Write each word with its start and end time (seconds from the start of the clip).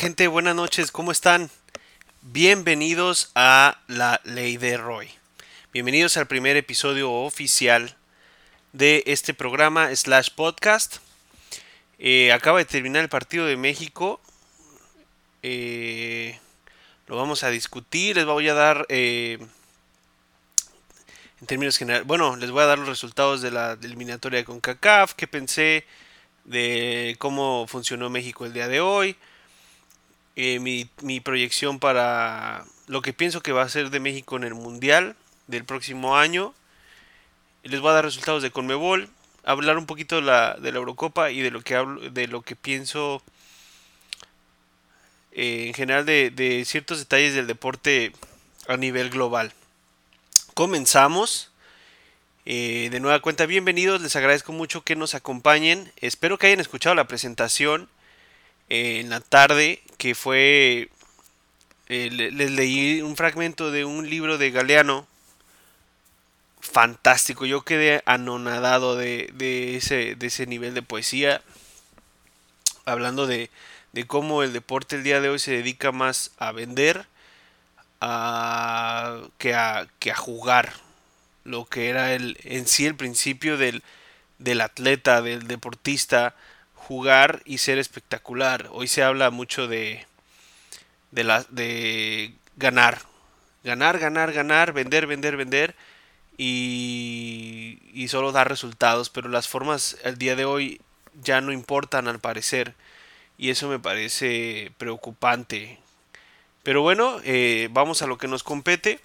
Gente, 0.00 0.28
buenas 0.28 0.56
noches, 0.56 0.92
¿cómo 0.92 1.12
están? 1.12 1.50
Bienvenidos 2.22 3.30
a 3.34 3.82
La 3.86 4.22
Ley 4.24 4.56
de 4.56 4.78
Roy. 4.78 5.10
Bienvenidos 5.74 6.16
al 6.16 6.26
primer 6.26 6.56
episodio 6.56 7.12
oficial 7.12 7.94
de 8.72 9.02
este 9.04 9.34
programa 9.34 9.94
slash 9.94 10.30
podcast. 10.34 11.00
Eh, 11.98 12.32
acaba 12.32 12.60
de 12.60 12.64
terminar 12.64 13.02
el 13.02 13.10
partido 13.10 13.44
de 13.44 13.58
México. 13.58 14.22
Eh, 15.42 16.40
lo 17.06 17.16
vamos 17.16 17.42
a 17.42 17.50
discutir, 17.50 18.16
les 18.16 18.24
voy 18.24 18.48
a 18.48 18.54
dar... 18.54 18.86
Eh, 18.88 19.36
en 21.42 21.46
términos 21.46 21.76
generales, 21.76 22.06
bueno, 22.06 22.36
les 22.36 22.50
voy 22.50 22.62
a 22.62 22.66
dar 22.66 22.78
los 22.78 22.88
resultados 22.88 23.42
de 23.42 23.50
la 23.50 23.76
eliminatoria 23.82 24.38
de 24.38 24.46
CONCACAF, 24.46 25.12
qué 25.12 25.26
pensé 25.26 25.84
de 26.44 27.16
cómo 27.18 27.66
funcionó 27.68 28.08
México 28.08 28.46
el 28.46 28.54
día 28.54 28.66
de 28.66 28.80
hoy, 28.80 29.18
eh, 30.36 30.58
mi, 30.60 31.20
proyección 31.20 31.78
para 31.78 32.64
lo 32.86 33.02
que 33.02 33.12
pienso 33.12 33.42
que 33.42 33.52
va 33.52 33.62
a 33.62 33.68
ser 33.68 33.90
de 33.90 34.00
México 34.00 34.36
en 34.36 34.44
el 34.44 34.54
Mundial 34.54 35.16
del 35.46 35.64
próximo 35.64 36.16
año. 36.16 36.54
Les 37.62 37.80
voy 37.80 37.90
a 37.90 37.94
dar 37.94 38.04
resultados 38.04 38.42
de 38.42 38.50
Conmebol, 38.50 39.08
hablar 39.44 39.76
un 39.76 39.86
poquito 39.86 40.16
de 40.16 40.22
la, 40.22 40.56
Eurocopa 40.62 41.30
y 41.30 41.40
de 41.40 41.50
lo 41.50 41.62
que 41.62 41.76
de 42.10 42.26
lo 42.26 42.42
que 42.42 42.56
pienso 42.56 43.22
eh, 45.32 45.66
en 45.68 45.74
general 45.74 46.06
de, 46.06 46.30
de 46.30 46.64
ciertos 46.64 46.98
detalles 46.98 47.34
del 47.34 47.46
deporte 47.46 48.12
a 48.68 48.76
nivel 48.76 49.10
global. 49.10 49.52
Comenzamos. 50.54 51.50
Eh, 52.46 52.88
de 52.90 53.00
nueva 53.00 53.20
cuenta, 53.20 53.46
bienvenidos, 53.46 54.00
les 54.00 54.16
agradezco 54.16 54.52
mucho 54.52 54.82
que 54.82 54.96
nos 54.96 55.14
acompañen. 55.14 55.92
Espero 56.00 56.38
que 56.38 56.46
hayan 56.46 56.60
escuchado 56.60 56.94
la 56.94 57.06
presentación 57.06 57.88
en 58.70 59.10
la 59.10 59.20
tarde, 59.20 59.82
que 59.98 60.14
fue, 60.14 60.88
eh, 61.88 62.08
les 62.10 62.50
leí 62.52 63.02
un 63.02 63.16
fragmento 63.16 63.70
de 63.70 63.84
un 63.84 64.08
libro 64.08 64.38
de 64.38 64.50
Galeano, 64.50 65.06
fantástico, 66.60 67.46
yo 67.46 67.62
quedé 67.62 68.02
anonadado 68.06 68.96
de, 68.96 69.30
de, 69.34 69.76
ese, 69.76 70.14
de 70.14 70.26
ese 70.28 70.46
nivel 70.46 70.72
de 70.74 70.82
poesía, 70.82 71.42
hablando 72.84 73.26
de, 73.26 73.50
de 73.92 74.06
cómo 74.06 74.42
el 74.42 74.52
deporte 74.52 74.96
el 74.96 75.02
día 75.02 75.20
de 75.20 75.30
hoy 75.30 75.38
se 75.38 75.52
dedica 75.52 75.90
más 75.90 76.30
a 76.38 76.52
vender 76.52 77.06
que, 78.00 79.54
a, 79.54 79.86
que 79.98 80.10
a 80.12 80.16
jugar, 80.16 80.72
lo 81.44 81.64
que 81.66 81.88
era 81.88 82.14
el, 82.14 82.38
en 82.44 82.66
sí 82.66 82.86
el 82.86 82.94
principio 82.94 83.56
del, 83.56 83.82
del 84.38 84.60
atleta, 84.60 85.22
del 85.22 85.48
deportista, 85.48 86.34
jugar 86.90 87.40
y 87.44 87.58
ser 87.58 87.78
espectacular. 87.78 88.66
Hoy 88.72 88.88
se 88.88 89.04
habla 89.04 89.30
mucho 89.30 89.68
de, 89.68 90.04
de, 91.12 92.34
ganar. 92.56 92.98
Ganar, 93.62 94.00
ganar, 94.00 94.32
ganar, 94.32 94.72
vender, 94.72 95.06
vender, 95.06 95.36
vender. 95.36 95.76
Y, 96.36 97.78
y 97.94 98.08
solo 98.08 98.32
dar 98.32 98.48
resultados. 98.48 99.08
Pero 99.08 99.28
las 99.28 99.46
formas 99.46 99.98
al 100.04 100.18
día 100.18 100.34
de 100.34 100.44
hoy 100.44 100.80
ya 101.22 101.40
no 101.40 101.52
importan 101.52 102.08
al 102.08 102.18
parecer. 102.18 102.74
Y 103.38 103.50
eso 103.50 103.68
me 103.68 103.78
parece 103.78 104.72
preocupante. 104.76 105.78
Pero 106.64 106.82
bueno, 106.82 107.20
eh, 107.22 107.68
vamos 107.70 108.02
a 108.02 108.08
lo 108.08 108.18
que 108.18 108.26
nos 108.26 108.42
compete. 108.42 108.98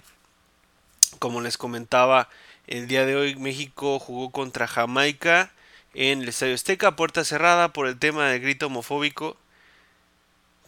Como 1.20 1.40
les 1.40 1.56
comentaba, 1.56 2.30
el 2.66 2.88
día 2.88 3.06
de 3.06 3.14
hoy 3.14 3.36
México 3.36 4.00
jugó 4.00 4.32
contra 4.32 4.66
Jamaica 4.66 5.52
en 5.96 6.20
el 6.20 6.28
Estadio 6.28 6.54
Azteca, 6.54 6.94
puerta 6.94 7.24
cerrada 7.24 7.72
por 7.72 7.86
el 7.86 7.98
tema 7.98 8.28
del 8.28 8.42
grito 8.42 8.66
homofóbico, 8.66 9.38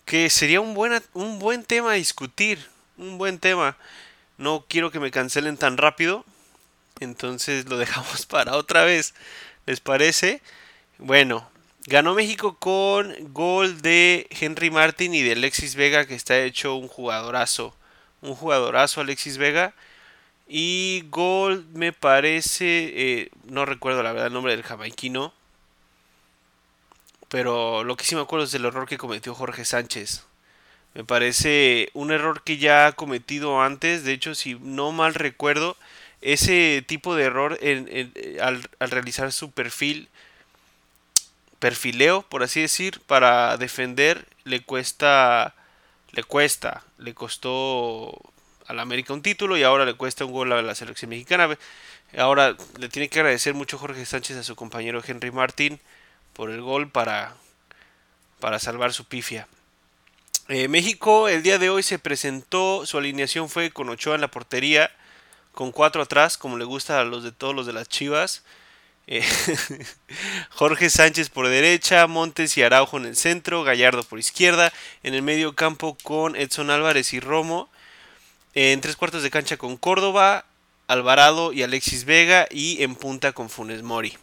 que 0.07 0.31
sería 0.31 0.63
un, 0.63 0.75
un 1.13 1.39
buen 1.39 1.65
tema 1.65 1.93
a 1.93 1.95
discutir, 1.95 2.67
un 2.97 3.19
buen 3.19 3.39
tema. 3.39 3.77
No 4.39 4.65
quiero 4.67 4.91
que 4.91 5.01
me 5.01 5.11
cancelen 5.11 5.59
tan 5.59 5.77
rápido, 5.77 6.25
entonces 6.99 7.69
lo 7.69 7.77
dejamos 7.79 8.25
para 8.25 8.57
otra 8.57 8.85
vez, 8.85 9.15
¿les 9.67 9.81
parece? 9.81 10.41
Bueno, 10.97 11.51
ganó 11.85 12.15
México 12.15 12.57
con 12.59 13.15
gol 13.35 13.83
de 13.83 14.29
Henry 14.31 14.71
Martin 14.71 15.15
y 15.15 15.23
de 15.23 15.33
Alexis 15.33 15.75
Vega, 15.75 16.07
que 16.07 16.15
está 16.15 16.39
hecho 16.39 16.75
un 16.75 16.89
jugadorazo, 16.89 17.77
un 18.23 18.35
jugadorazo 18.35 19.03
Alexis 19.03 19.37
Vega. 19.37 19.75
Y 20.49 21.05
gol 21.11 21.67
me 21.75 21.93
parece, 21.93 22.93
eh, 22.95 23.31
no 23.45 23.67
recuerdo 23.67 24.03
la 24.03 24.13
verdad 24.13 24.29
el 24.29 24.33
nombre 24.33 24.57
del 24.57 24.65
jamaiquino, 24.65 25.35
pero 27.29 27.85
lo 27.85 27.97
que 27.97 28.05
sí 28.05 28.15
me 28.15 28.23
acuerdo 28.23 28.47
es 28.47 28.53
del 28.53 28.65
error 28.65 28.89
que 28.89 28.97
cometió 28.97 29.35
Jorge 29.35 29.67
Sánchez. 29.67 30.25
Me 30.95 31.05
parece 31.05 31.91
un 31.93 32.11
error 32.11 32.43
que 32.43 32.57
ya 32.57 32.87
ha 32.87 32.93
cometido 32.93 33.61
antes, 33.61 34.05
de 34.05 34.13
hecho 34.15 34.35
si 34.35 34.55
no 34.55 34.91
mal 34.93 35.15
recuerdo, 35.15 35.77
ese 36.23 36.83
tipo 36.87 37.15
de 37.15 37.25
error 37.25 37.59
al, 38.41 38.69
al 38.79 38.91
realizar 38.91 39.33
su 39.33 39.51
perfil, 39.51 40.09
perfileo, 41.59 42.23
por 42.23 42.43
así 42.43 42.63
decir, 42.63 43.01
para 43.07 43.57
defender, 43.59 44.27
le 44.45 44.61
cuesta, 44.61 45.55
le 46.13 46.25
cuesta, 46.25 46.85
le 46.99 47.15
costó 47.15 48.19
al 48.69 48.79
América 48.79 49.15
un 49.15 49.23
título 49.23 49.57
y 49.57 49.63
ahora 49.63 49.85
le 49.85 49.95
cuesta 49.95 50.25
un 50.25 50.33
gol 50.33 50.53
a 50.53 50.63
la 50.63 50.75
selección 50.75 51.09
mexicana. 51.09 51.59
Ahora 52.17 52.57
le 52.79 52.89
tiene 52.89 53.09
que 53.09 53.19
agradecer 53.19 53.55
mucho 53.55 53.79
Jorge 53.79 54.07
Sánchez 54.07 54.37
a 54.37 54.45
su 54.45 54.55
compañero 54.55 55.03
Henry 55.05 55.31
Martín 55.31 55.81
por 56.35 56.51
el 56.51 56.61
gol 56.61 56.91
para, 56.91 57.35
para 58.41 58.59
salvar 58.59 58.93
su 58.93 59.07
pifia. 59.07 59.49
Eh, 60.49 60.69
México 60.69 61.29
el 61.29 61.43
día 61.43 61.59
de 61.59 61.71
hoy 61.71 61.83
se 61.83 61.99
presentó, 61.99 62.87
su 62.87 62.97
alineación 62.99 63.49
fue 63.49 63.71
con 63.71 63.89
Ochoa 63.89 64.15
en 64.15 64.21
la 64.21 64.31
portería, 64.31 64.91
con 65.53 65.73
cuatro 65.73 66.03
atrás, 66.03 66.39
como 66.39 66.57
le 66.57 66.65
gusta 66.65 67.01
a 67.01 67.05
los 67.05 67.25
de 67.25 67.33
todos 67.33 67.55
los 67.55 67.67
de 67.67 67.73
las 67.73 67.89
Chivas. 67.89 68.45
Eh, 69.07 69.25
Jorge 70.51 70.91
Sánchez 70.91 71.31
por 71.31 71.49
derecha, 71.49 72.07
Montes 72.07 72.57
y 72.59 72.63
Araujo 72.63 72.99
en 72.99 73.07
el 73.07 73.17
centro, 73.17 73.65
Gallardo 73.65 74.03
por 74.03 74.19
izquierda, 74.19 74.73
en 75.03 75.15
el 75.15 75.23
medio 75.23 75.55
campo 75.55 75.97
con 76.03 76.37
Edson 76.37 76.71
Álvarez 76.71 77.15
y 77.15 77.21
Romo, 77.21 77.71
en 78.55 78.81
tres 78.81 78.97
cuartos 78.97 79.23
de 79.23 79.31
cancha 79.31 79.57
con 79.57 79.77
Córdoba, 79.77 80.45
Alvarado 80.87 81.53
y 81.53 81.63
Alexis 81.63 82.05
Vega 82.05 82.47
y 82.51 82.83
en 82.83 82.95
punta 82.95 83.33
con 83.33 83.51
Funes 83.51 83.83
Mori. 83.83 84.17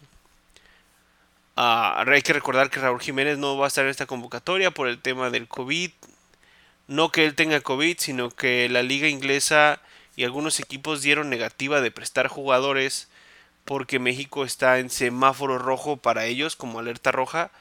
Ah, 1.56 2.04
hay 2.06 2.22
que 2.22 2.34
recordar 2.34 2.70
que 2.70 2.80
Raúl 2.80 3.00
Jiménez 3.00 3.38
no 3.38 3.58
va 3.58 3.66
a 3.66 3.68
estar 3.68 3.86
en 3.86 3.92
esta 3.92 4.06
convocatoria 4.06 4.72
por 4.72 4.88
el 4.88 5.02
tema 5.02 5.30
del 5.30 5.48
COVID. 5.48 5.92
No 6.88 7.12
que 7.12 7.26
él 7.26 7.36
tenga 7.36 7.62
COVID, 7.62 7.98
sino 8.00 8.30
que 8.30 8.68
la 8.70 8.84
liga 8.84 9.08
inglesa 9.08 9.80
y 10.16 10.24
algunos 10.24 10.60
equipos 10.60 11.02
dieron 11.02 11.30
negativa 11.30 11.82
de 11.82 11.92
prestar 11.92 12.28
jugadores 12.28 13.08
porque 13.64 14.00
México 14.00 14.44
está 14.44 14.80
en 14.80 14.90
semáforo 14.90 15.58
rojo 15.58 15.98
para 15.98 16.26
ellos 16.26 16.56
como 16.56 16.80
alerta 16.80 17.12
roja 17.12 17.52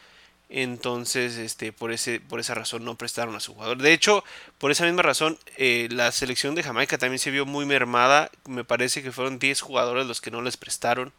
entonces, 0.56 1.36
este, 1.36 1.72
por, 1.72 1.90
ese, 1.90 2.20
por 2.20 2.38
esa 2.38 2.54
razón 2.54 2.84
no 2.84 2.94
prestaron 2.96 3.34
a 3.34 3.40
su 3.40 3.54
jugador. 3.54 3.78
De 3.78 3.92
hecho, 3.92 4.22
por 4.58 4.70
esa 4.70 4.84
misma 4.84 5.02
razón, 5.02 5.36
eh, 5.56 5.88
la 5.90 6.12
selección 6.12 6.54
de 6.54 6.62
Jamaica 6.62 6.96
también 6.96 7.18
se 7.18 7.32
vio 7.32 7.44
muy 7.44 7.66
mermada. 7.66 8.30
Me 8.46 8.62
parece 8.62 9.02
que 9.02 9.10
fueron 9.10 9.40
10 9.40 9.60
jugadores 9.60 10.06
los 10.06 10.20
que 10.20 10.30
no 10.30 10.42
les 10.42 10.56
prestaron. 10.56 11.12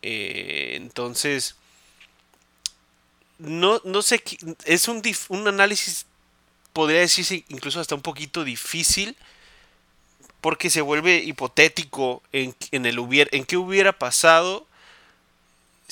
Eh, 0.00 0.72
entonces, 0.76 1.56
no, 3.38 3.82
no 3.84 4.00
sé, 4.00 4.22
es 4.64 4.88
un, 4.88 5.02
un 5.28 5.48
análisis, 5.48 6.06
podría 6.72 7.00
decirse 7.00 7.44
incluso 7.50 7.80
hasta 7.80 7.94
un 7.94 8.02
poquito 8.02 8.44
difícil, 8.44 9.14
porque 10.40 10.70
se 10.70 10.80
vuelve 10.80 11.18
hipotético 11.18 12.22
en, 12.32 12.56
en, 12.70 12.86
el 12.86 12.98
en 13.30 13.44
qué 13.44 13.58
hubiera 13.58 13.92
pasado 13.92 14.66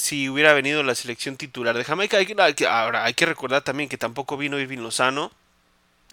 si 0.01 0.29
hubiera 0.29 0.53
venido 0.55 0.83
la 0.83 0.95
selección 0.95 1.37
titular 1.37 1.77
de 1.77 1.85
Jamaica. 1.85 2.17
Hay 2.17 2.27
que, 2.27 2.67
ahora, 2.67 3.05
hay 3.05 3.15
que 3.15 3.27
recordar 3.27 3.63
también 3.63 3.89
que 3.89 3.99
tampoco 3.99 4.37
vino 4.37 4.59
Irving 4.59 4.79
Lozano 4.79 5.31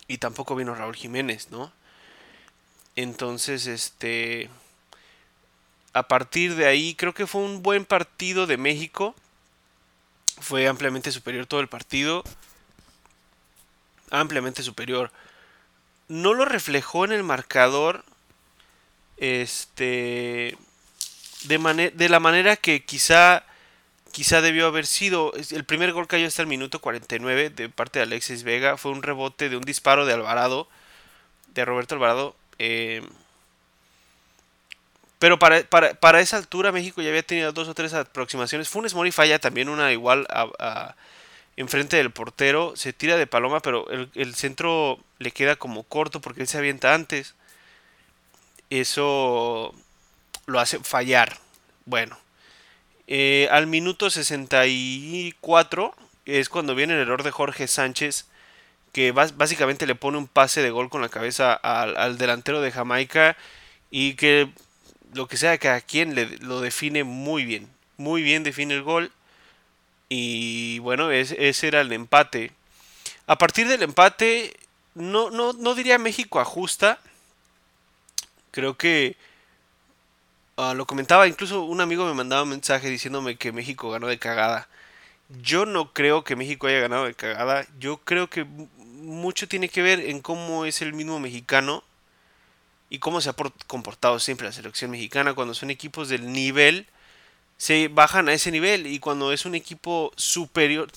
y 0.08 0.20
tampoco 0.20 0.56
vino 0.56 0.76
Raúl 0.76 0.96
Jiménez, 0.96 1.50
¿no? 1.50 1.72
Entonces, 2.96 3.66
este. 3.68 4.50
A 5.94 6.08
partir 6.08 6.56
de 6.56 6.68
ahí, 6.68 6.94
creo 6.96 7.14
que 7.14 7.26
fue 7.26 7.42
un 7.42 7.64
buen 7.64 7.86
partido 7.86 8.46
de 8.46 8.58
México. 8.58 9.16
Fue 10.40 10.68
ampliamente 10.68 11.12
superior 11.12 11.46
todo 11.46 11.62
el 11.62 11.68
partido. 11.68 12.24
Ampliamente 14.12 14.62
superior. 14.64 15.12
No 16.08 16.34
lo 16.34 16.46
reflejó 16.46 17.06
en 17.06 17.14
el 17.14 17.24
marcador. 17.24 18.04
Este. 19.18 20.58
De, 21.44 21.92
de 21.96 22.10
la 22.10 22.20
manera 22.20 22.56
que 22.56 22.84
quizá 22.84 23.47
quizá 24.12 24.42
debió 24.42 24.68
haber 24.68 24.86
sido. 24.86 25.34
El 25.52 25.64
primer 25.66 25.94
gol 25.94 26.08
cayó 26.08 26.28
hasta 26.28 26.42
el 26.42 26.48
minuto 26.48 26.80
49 26.80 27.50
de 27.50 27.70
parte 27.70 28.00
de 28.00 28.04
Alexis 28.04 28.44
Vega. 28.44 28.78
Fue 28.78 28.92
un 28.92 29.04
rebote 29.04 29.50
de 29.50 29.58
un 29.58 29.64
disparo 29.64 30.06
de 30.06 30.14
Alvarado, 30.14 30.68
de 31.54 31.66
Roberto 31.66 31.96
Alvarado. 31.96 32.36
Eh, 32.60 33.02
pero 35.20 35.40
para, 35.40 35.64
para, 35.64 36.22
esa 36.22 36.38
altura 36.38 36.72
México 36.72 37.02
ya 37.02 37.10
había 37.10 37.24
tenido 37.24 37.52
dos 37.52 37.68
o 37.68 37.74
tres 37.74 37.94
aproximaciones. 37.94 38.70
Funes 38.70 38.94
Mori 38.94 39.12
falla 39.12 39.40
también 39.40 39.68
una 39.68 39.92
igual 39.92 40.28
a, 40.30 40.96
enfrente 41.56 41.98
del 41.98 42.12
portero, 42.12 42.76
se 42.76 42.94
tira 42.94 43.18
de 43.18 43.26
paloma, 43.26 43.60
pero 43.62 43.88
el, 43.90 44.36
centro 44.36 45.00
le 45.18 45.32
queda 45.32 45.56
como 45.56 45.84
corto 45.84 46.22
porque 46.22 46.42
él 46.42 46.48
se 46.48 46.60
avienta 46.60 46.94
antes. 46.94 47.34
Eso 48.70 49.74
lo 50.46 50.60
hace 50.60 50.80
fallar. 50.80 51.38
Bueno, 51.86 52.18
eh, 53.08 53.48
al 53.52 53.68
minuto 53.68 54.10
64 54.10 55.96
es 56.26 56.50
cuando 56.50 56.76
viene 56.76 56.94
el 56.94 57.00
error 57.00 57.24
de 57.24 57.32
Jorge 57.32 57.68
Sánchez, 57.68 58.26
que 58.92 59.12
básicamente 59.12 59.88
le 59.88 59.96
pone 59.96 60.18
un 60.18 60.28
pase 60.28 60.62
de 60.62 60.72
gol 60.72 60.90
con 60.90 61.02
la 61.02 61.10
cabeza 61.10 61.54
al, 61.54 62.18
delantero 62.18 62.62
de 62.62 62.72
Jamaica 62.72 63.38
y 63.92 64.16
que 64.16 64.50
lo 65.14 65.28
que 65.28 65.38
sea 65.38 65.58
que 65.58 65.70
a 65.70 65.80
quien 65.82 66.16
le, 66.16 66.38
lo 66.40 66.60
define 66.62 67.04
muy 67.04 67.46
bien. 67.46 67.70
Muy 67.98 68.22
bien 68.22 68.44
define 68.44 68.74
el 68.74 68.84
gol 68.84 69.12
y 70.10 70.80
bueno, 70.80 71.12
ese 71.12 71.68
era 71.68 71.82
el 71.82 71.92
empate. 71.92 72.52
A 73.26 73.38
partir 73.38 73.68
del 73.68 73.84
empate, 73.84 74.56
no, 74.96 75.30
no, 75.32 75.54
no 75.54 75.76
diría 75.76 75.98
México 75.98 76.40
ajusta. 76.40 77.00
Creo 78.52 78.78
que 78.78 79.16
ah, 80.58 80.74
lo 80.74 80.86
comentaba, 80.86 81.28
incluso 81.28 81.64
un 81.64 81.82
amigo 81.82 82.06
me 82.06 82.14
mandaba 82.14 82.44
un 82.44 82.50
mensaje 82.50 82.90
diciéndome 82.90 83.38
que 83.38 83.52
México 83.52 83.90
ganó 83.90 84.08
de 84.08 84.20
cagada. 84.20 84.68
Yo 85.42 85.66
no 85.66 85.94
creo 85.94 86.24
que 86.24 86.36
México 86.36 86.68
haya 86.68 86.80
ganado 86.80 87.06
de 87.06 87.14
cagada. 87.14 87.66
Yo 87.80 87.98
creo 87.98 88.30
que 88.30 88.46
mucho 88.46 89.48
tiene 89.48 89.70
que 89.70 89.82
ver 89.82 90.00
en 90.00 90.22
cómo 90.22 90.66
es 90.66 90.82
el 90.82 90.94
mismo 90.94 91.20
mexicano 91.20 91.84
y 92.90 93.00
cómo 93.00 93.22
se 93.22 93.30
ha 93.30 93.36
comportado 93.68 94.20
siempre 94.20 94.48
la 94.48 94.54
selección 94.54 94.92
mexicana 94.92 95.34
cuando 95.34 95.54
son 95.54 95.70
equipos 95.72 96.10
del 96.10 96.32
nivel 96.32 96.88
se 97.58 97.88
bajan 97.88 98.30
a 98.30 98.34
ese 98.34 98.52
nivel 98.52 98.88
y 98.88 99.00
cuando 99.00 99.34
es 99.34 99.46
un 99.46 99.56
equipo 99.56 100.14
superior, 100.16 100.90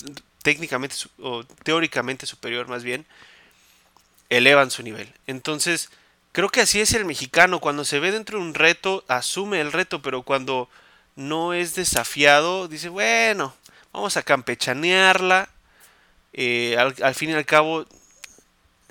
técnicamente 0.42 0.94
o 1.20 1.44
teóricamente 1.44 2.26
superior 2.26 2.68
más 2.68 2.84
bien, 2.84 3.06
elevan 4.28 4.70
su 4.70 4.82
nivel. 4.82 5.12
Entonces, 5.26 5.90
creo 6.32 6.48
que 6.48 6.60
así 6.60 6.80
es 6.80 6.92
el 6.94 7.04
mexicano, 7.04 7.60
cuando 7.60 7.84
se 7.84 8.00
ve 8.00 8.12
dentro 8.12 8.38
de 8.38 8.44
un 8.44 8.54
reto, 8.54 9.04
asume 9.08 9.60
el 9.60 9.72
reto, 9.72 10.02
pero 10.02 10.22
cuando 10.22 10.68
no 11.16 11.52
es 11.54 11.74
desafiado, 11.74 12.68
dice, 12.68 12.88
bueno, 12.88 13.54
vamos 13.92 14.16
a 14.16 14.22
campechanearla. 14.22 15.48
Eh, 16.32 16.76
al, 16.78 17.14
fin 17.14 17.30
y 17.30 17.32
al 17.34 17.44
cabo, 17.44 17.86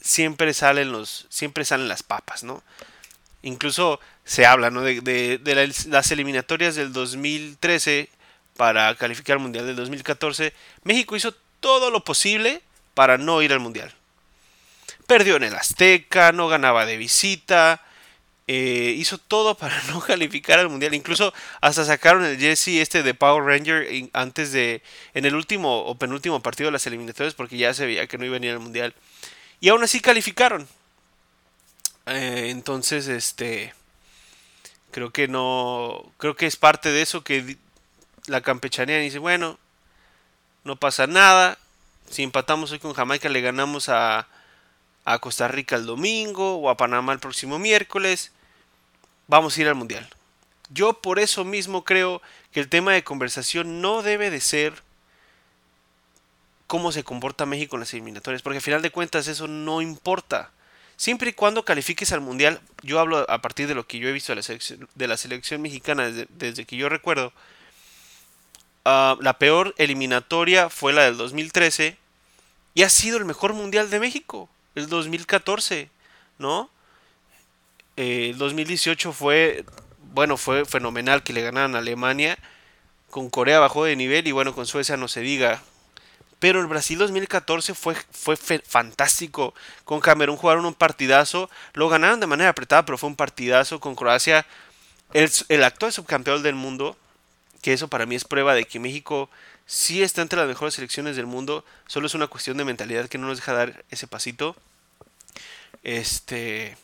siempre 0.01 0.53
salen 0.53 0.91
los, 0.91 1.25
siempre 1.30 1.65
salen 1.65 1.88
las 1.88 2.03
papas, 2.03 2.44
¿no? 2.44 2.63
Incluso 3.41 4.00
se 4.25 4.45
habla 4.45 4.69
¿no? 4.69 4.81
de, 4.81 5.74
las 5.88 6.12
eliminatorias 6.12 6.75
del 6.75 6.91
2013 6.91 8.09
para 8.57 8.94
calificar 8.95 9.38
al 9.38 9.41
Mundial 9.41 9.65
del 9.65 9.77
2014. 9.77 10.53
México 10.83 11.15
hizo 11.15 11.33
todo 11.59 11.89
lo 11.89 12.03
posible 12.03 12.62
para 12.94 13.18
no 13.18 13.41
ir 13.41 13.53
al 13.53 13.59
Mundial. 13.59 13.94
Perdió 15.10 15.38
en 15.38 15.44
el 15.44 15.56
Azteca, 15.56 16.32
no 16.32 16.48
ganaba 16.50 16.86
de 16.86 16.96
visita, 16.96 17.82
eh, 18.46 18.94
hizo 18.96 19.18
todo 19.18 19.56
para 19.56 19.82
no 19.88 20.02
calificar 20.02 20.60
al 20.60 20.70
Mundial. 20.70 20.94
Incluso 20.94 21.34
hasta 21.62 21.84
sacaron 21.84 22.24
el 22.24 22.38
jersey 22.38 22.78
este 22.78 23.02
de 23.02 23.16
Power 23.16 23.44
Ranger 23.44 23.88
antes 24.14 24.52
de, 24.52 24.84
en 25.16 25.26
el 25.26 25.34
último 25.34 25.80
o 25.80 25.96
penúltimo 25.96 26.44
partido 26.44 26.68
de 26.68 26.74
las 26.74 26.86
eliminatorias 26.86 27.34
porque 27.34 27.58
ya 27.58 27.74
se 27.74 27.88
veía 27.88 28.06
que 28.06 28.20
no 28.20 28.26
iba 28.26 28.38
a 28.38 28.40
ir 28.40 28.52
al 28.52 28.60
Mundial. 28.60 28.94
Y 29.60 29.70
aún 29.70 29.82
así 29.82 30.00
calificaron. 30.00 30.68
Eh, 32.06 32.50
entonces, 32.50 33.08
este, 33.08 33.74
creo 34.92 35.10
que 35.10 35.28
no, 35.28 36.14
creo 36.18 36.36
que 36.36 36.46
es 36.46 36.56
parte 36.56 36.92
de 36.92 37.02
eso 37.02 37.24
que 37.24 37.58
la 38.28 38.42
campechanía 38.42 39.00
dice, 39.00 39.18
bueno, 39.18 39.58
no 40.64 40.76
pasa 40.76 41.08
nada, 41.08 41.58
si 42.12 42.22
empatamos 42.22 42.72
hoy 42.72 42.78
con 42.78 42.94
Jamaica 42.94 43.28
le 43.28 43.42
ganamos 43.42 43.90
a, 43.90 44.28
a 45.06 45.19
Costa 45.19 45.48
Rica 45.48 45.75
el 45.75 45.86
domingo 45.86 46.57
o 46.57 46.69
a 46.69 46.78
Panamá 46.78 47.13
el 47.13 47.19
próximo 47.19 47.60
miércoles, 47.60 48.31
vamos 49.28 49.57
a 49.57 49.62
ir 49.62 49.68
al 49.68 49.75
Mundial. 49.75 50.07
Yo 50.69 50.94
por 51.01 51.19
eso 51.19 51.44
mismo 51.46 51.84
creo 51.84 52.22
que 52.51 52.60
el 52.60 52.69
tema 52.69 52.94
de 52.94 53.04
conversación 53.04 53.81
no 53.81 54.01
debe 54.01 54.30
de 54.30 54.42
ser 54.42 54.84
cómo 56.68 56.92
se 56.92 57.04
comporta 57.04 57.48
México 57.48 57.75
en 57.75 57.80
las 57.80 57.94
eliminatorias, 57.94 58.44
porque 58.44 58.57
al 58.57 58.63
final 58.63 58.84
de 58.84 58.92
cuentas 58.92 59.28
eso 59.28 59.48
no 59.48 59.81
importa. 59.81 60.51
Siempre 60.98 61.30
y 61.31 61.34
cuando 61.34 61.66
califiques 61.66 62.12
al 62.12 62.22
Mundial, 62.22 62.62
yo 62.84 63.00
hablo 63.00 63.25
a 63.28 63.42
partir 63.42 63.68
de 63.68 63.74
lo 63.74 63.88
que 63.88 63.98
yo 63.98 64.07
he 64.07 64.12
visto 64.12 64.36
de 64.36 65.07
la 65.07 65.18
selección, 65.18 65.62
mexicana 65.62 66.12
desde, 66.12 66.66
que 66.66 66.75
yo 66.75 66.90
recuerdo, 66.90 67.34
ah, 68.86 69.18
la 69.19 69.40
peor 69.40 69.74
eliminatoria 69.78 70.69
fue 70.69 70.94
la 70.94 71.04
del 71.06 71.18
2013 71.18 71.98
y 72.75 72.84
ha 72.84 72.90
sido 72.90 73.18
el 73.18 73.25
mejor 73.25 73.54
Mundial 73.54 73.90
de 73.90 74.00
México, 74.00 74.50
el 74.75 74.88
2014, 74.88 75.89
¿no? 76.38 76.69
Eh, 77.98 78.30
el 78.31 78.38
2018 78.38 79.13
fue, 79.13 79.66
bueno, 80.13 80.38
fue 80.38 80.66
fenomenal 80.66 81.24
que 81.24 81.33
le 81.33 81.42
ganaran 81.42 81.75
a 81.75 81.80
Alemania, 81.80 82.38
con 83.10 83.30
Corea 83.30 83.60
bajó 83.60 83.86
de 83.86 83.95
nivel 83.95 84.27
y 84.27 84.31
bueno, 84.31 84.54
con 84.54 84.66
Suecia 84.66 84.98
no 84.98 85.07
se 85.07 85.21
diga, 85.21 85.62
pero 86.39 86.62
el 86.62 86.68
Brasil 86.68 86.98
2014 86.98 87.74
fue, 87.74 87.95
fue 87.95 88.38
fantástico. 88.38 89.54
Con 89.83 90.00
Camerún 90.00 90.38
jugaron 90.38 90.66
un 90.66 90.74
partidazo. 90.74 91.50
Lo 91.74 91.89
ganaron 91.89 92.22
de 92.22 92.27
manera 92.27 92.50
apretada, 92.50 92.86
pero 92.86 92.98
fue 92.98 93.10
un 93.10 93.18
partidazo. 93.18 93.81
Con 93.81 93.94
Croacia, 93.95 94.45
el, 95.13 95.30
el 95.50 95.63
actual 95.65 95.92
subcampeón 95.92 96.42
del 96.42 96.56
mundo. 96.56 96.98
Que 97.62 97.74
eso 97.74 97.89
para 97.89 98.06
mí 98.06 98.15
es 98.15 98.24
prueba 98.24 98.54
de 98.54 98.65
que 98.65 98.80
México 98.80 99.30
sí 99.69 100.01
está 100.01 100.24
entre 100.24 100.39
las 100.39 100.48
mejores 100.48 100.74
selecciones 100.74 101.16
del 101.16 101.27
mundo. 101.27 101.63
Solo 101.86 102.07
es 102.07 102.16
una 102.16 102.25
cuestión 102.25 102.57
de 102.57 102.66
mentalidad 102.66 103.07
que 103.07 103.19
no 103.19 103.27
nos 103.27 103.38
deja 103.38 103.54
dar 103.54 103.86
ese 103.92 104.07
pasito. 104.07 104.56
Este. 105.83 106.75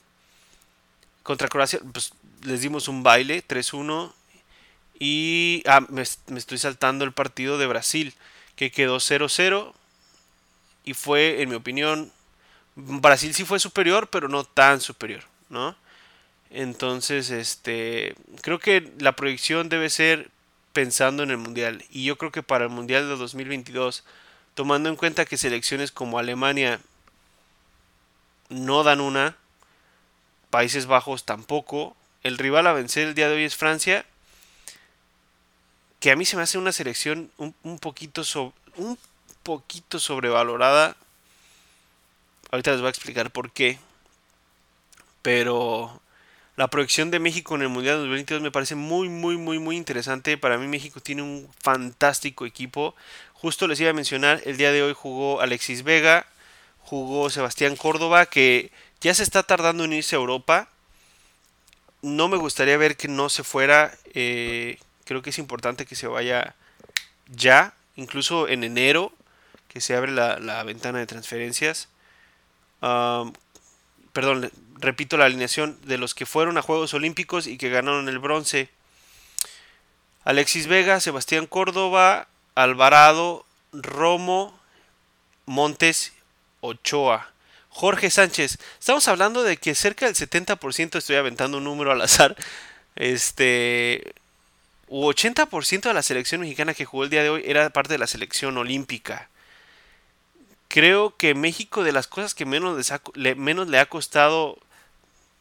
Contra 1.23 1.47
Croacia, 1.47 1.79
pues 1.91 2.13
les 2.43 2.61
dimos 2.61 2.87
un 2.87 3.01
baile, 3.01 3.43
3-1. 3.45 4.13
Y. 4.99 5.63
Ah, 5.65 5.81
me, 5.89 6.03
me 6.27 6.37
estoy 6.37 6.59
saltando 6.59 7.05
el 7.05 7.11
partido 7.11 7.57
de 7.57 7.65
Brasil 7.65 8.13
que 8.55 8.71
quedó 8.71 8.97
0-0 8.97 9.73
y 10.85 10.93
fue, 10.93 11.41
en 11.41 11.49
mi 11.49 11.55
opinión, 11.55 12.11
Brasil 12.75 13.33
sí 13.33 13.45
fue 13.45 13.59
superior, 13.59 14.09
pero 14.11 14.29
no 14.29 14.43
tan 14.43 14.79
superior, 14.79 15.23
¿no? 15.49 15.75
Entonces, 16.51 17.31
este, 17.31 18.15
creo 18.41 18.59
que 18.59 18.93
la 18.99 19.15
proyección 19.15 19.69
debe 19.69 19.89
ser 19.89 20.29
pensando 20.75 21.23
en 21.23 21.31
el 21.31 21.37
Mundial. 21.37 21.85
Y 21.89 22.03
yo 22.03 22.17
creo 22.17 22.33
que 22.33 22.43
para 22.43 22.65
el 22.65 22.69
Mundial 22.69 23.07
de 23.07 23.15
2022, 23.15 24.03
tomando 24.55 24.89
en 24.89 24.97
cuenta 24.97 25.25
que 25.25 25.37
selecciones 25.37 25.93
como 25.93 26.19
Alemania 26.19 26.81
no 28.49 28.83
dan 28.83 28.99
una, 28.99 29.37
Países 30.49 30.85
Bajos 30.85 31.23
tampoco, 31.23 31.95
el 32.23 32.37
rival 32.37 32.67
a 32.67 32.73
vencer 32.73 33.07
el 33.07 33.15
día 33.15 33.29
de 33.29 33.35
hoy 33.35 33.45
es 33.45 33.55
Francia, 33.55 34.05
que 36.01 36.11
a 36.11 36.17
mí 36.17 36.25
se 36.25 36.35
me 36.35 36.43
hace 36.43 36.57
una 36.57 36.73
selección 36.73 37.31
un, 37.37 37.79
poquito, 37.79 38.23
un 38.75 38.99
poquito 39.43 39.97
sobrevalorada. 39.97 40.97
Ahorita 42.51 42.71
les 42.71 42.81
voy 42.81 42.87
a 42.87 42.89
explicar 42.89 43.31
por 43.31 43.49
qué. 43.51 43.79
Pero 45.21 46.01
la 46.55 46.69
proyección 46.69 47.11
de 47.11 47.19
México 47.19 47.55
en 47.55 47.63
el 47.63 47.69
Mundial 47.69 47.97
2022 47.97 48.41
me 48.41 48.51
parece 48.51 48.75
muy, 48.75 49.09
muy, 49.09 49.37
muy, 49.37 49.59
muy 49.59 49.75
interesante. 49.75 50.37
Para 50.37 50.57
mí 50.57 50.67
México 50.67 51.01
tiene 51.01 51.21
un 51.21 51.49
fantástico 51.61 52.45
equipo. 52.45 52.95
Justo 53.33 53.67
les 53.67 53.79
iba 53.81 53.89
a 53.89 53.93
mencionar, 53.93 54.41
el 54.45 54.55
día 54.55 54.71
de 54.71 54.81
hoy 54.81 54.93
jugó 54.93 55.41
Alexis 55.41 55.83
Vega, 55.83 56.25
jugó 56.79 57.29
Sebastián 57.29 57.75
Córdoba, 57.75 58.25
que 58.25 58.71
ya 59.01 59.13
se 59.13 59.23
está 59.23 59.43
tardando 59.43 59.83
en 59.83 59.93
irse 59.93 60.15
a 60.15 60.19
Europa. 60.19 60.69
No 62.01 62.29
me 62.29 62.37
gustaría 62.37 62.77
ver 62.77 62.95
que 62.95 63.09
no 63.09 63.29
se 63.29 63.43
fuera. 63.43 63.93
Eh, 64.13 64.79
creo 65.03 65.21
que 65.21 65.31
es 65.31 65.39
importante 65.39 65.85
que 65.85 65.95
se 65.95 66.07
vaya 66.07 66.55
ya, 67.27 67.73
incluso 67.97 68.47
en 68.47 68.63
enero, 68.63 69.11
que 69.67 69.81
se 69.81 69.95
abre 69.95 70.13
la, 70.13 70.63
ventana 70.63 70.99
de 70.99 71.07
transferencias. 71.07 71.89
perdón, 72.79 74.49
repito 74.75 75.17
la 75.17 75.25
alineación 75.25 75.79
de 75.83 75.97
los 75.97 76.13
que 76.13 76.25
fueron 76.25 76.57
a 76.57 76.61
Juegos 76.61 76.93
Olímpicos 76.93 77.47
y 77.47 77.57
que 77.57 77.69
ganaron 77.69 78.09
el 78.09 78.19
bronce. 78.19 78.69
Alexis 80.23 80.67
Vega, 80.67 80.99
Sebastián 80.99 81.45
Córdoba, 81.47 82.27
Alvarado, 82.55 83.45
Romo, 83.73 84.59
Montes, 85.45 86.13
Ochoa. 86.61 87.31
Jorge 87.69 88.09
Sánchez. 88.09 88.57
Estamos 88.79 89.05
hablando 89.09 89.43
de 89.43 89.57
que 89.57 89.75
cerca 89.75 90.05
del 90.05 90.15
70%, 90.15 90.97
estoy 90.97 91.17
aventando 91.17 91.57
un 91.57 91.65
número 91.65 91.91
al 91.91 92.01
azar, 92.01 92.37
este, 92.95 94.13
80% 94.87 95.81
de 95.81 95.93
la 95.93 96.01
selección 96.01 96.39
mexicana 96.39 96.73
que 96.73 96.85
jugó 96.85 97.03
el 97.03 97.09
día 97.09 97.21
de 97.21 97.29
hoy 97.29 97.43
era 97.45 97.69
parte 97.71 97.93
de 97.93 97.97
la 97.97 98.07
selección 98.07 98.57
olímpica. 98.57 99.29
Creo 100.69 101.17
que 101.17 101.35
México 101.35 101.83
de 101.83 101.91
las 101.91 102.07
cosas 102.07 102.33
que 102.33 102.45
menos, 102.45 102.91
le, 103.13 103.35
menos 103.35 103.67
le 103.67 103.79
ha 103.79 103.87
costado 103.87 104.57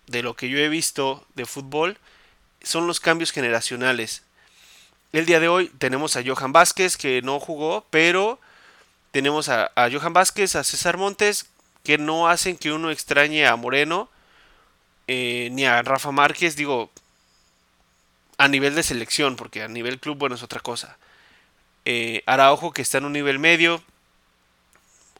de 0.07 0.23
lo 0.23 0.35
que 0.35 0.49
yo 0.49 0.59
he 0.59 0.69
visto 0.69 1.27
de 1.35 1.47
fútbol 1.47 1.99
son 2.63 2.87
los 2.87 3.01
cambios 3.01 3.33
generacionales. 3.33 4.23
El 5.13 5.27
día 5.27 5.41
de 5.41 5.49
hoy 5.49 5.69
tenemos 5.79 6.17
a 6.17 6.23
Johan 6.25 6.53
Vázquez 6.53 6.97
que 6.97 7.23
no 7.23 7.39
jugó, 7.41 7.87
pero 7.91 8.41
Tenemos 9.15 9.49
a, 9.49 9.71
Johan 9.77 10.13
Vázquez, 10.13 10.57
a 10.57 10.65
César 10.65 10.97
Montes, 10.97 11.47
que 11.85 11.99
no 11.99 12.27
hacen 12.27 12.57
que 12.57 12.73
uno 12.73 12.91
extrañe 12.91 13.47
a 13.47 13.55
Moreno 13.55 14.11
eh, 15.07 15.51
ni 15.53 15.67
a 15.67 15.81
Rafa 15.83 16.11
Márquez, 16.11 16.57
digo, 16.57 16.91
a 18.39 18.49
nivel 18.49 18.75
de 18.75 18.83
selección, 18.83 19.37
porque 19.37 19.63
a 19.63 19.69
nivel 19.69 20.01
club, 20.01 20.19
bueno, 20.19 20.35
es 20.35 20.43
otra 20.43 20.59
cosa. 20.59 20.99
Eh, 21.85 22.25
Araujo, 22.27 22.73
que 22.73 22.83
está 22.83 22.99
en 22.99 23.05
un 23.05 23.13
nivel 23.13 23.39
medio. 23.39 23.85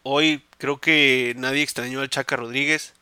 Hoy 0.03 0.43
creo 0.59 0.81
que 0.81 1.35
nadie 1.37 1.63
extrañó 1.63 2.01
al 2.01 2.11
Chaca 2.11 2.35
Rodríguez. 2.35 2.95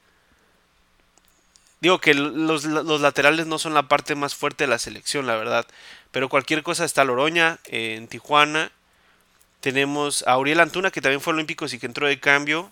Digo 1.83 2.01
que 2.01 2.15
los, 2.15 2.65
laterales 2.65 3.49
no 3.49 3.59
son 3.59 3.75
la 3.75 3.89
parte 3.89 4.15
más 4.15 4.37
fuerte 4.37 4.63
de 4.65 4.69
la 4.69 4.79
selección, 4.79 5.27
la 5.27 5.35
verdad. 5.35 5.67
Pero 6.13 6.29
cualquier 6.29 6.63
cosa 6.63 6.85
está 6.85 7.03
Loroña 7.03 7.59
eh, 7.65 7.97
en 7.97 8.07
Tijuana. 8.07 8.71
Tenemos 9.59 10.23
a 10.29 10.35
Auriel 10.35 10.61
Antuna, 10.61 10.93
que 10.93 11.01
también 11.01 11.21
fue 11.21 11.33
olímpico 11.33 11.67
y 11.67 11.81
que 11.81 11.87
entró 11.87 12.07
de 12.07 12.21
cambio. 12.21 12.71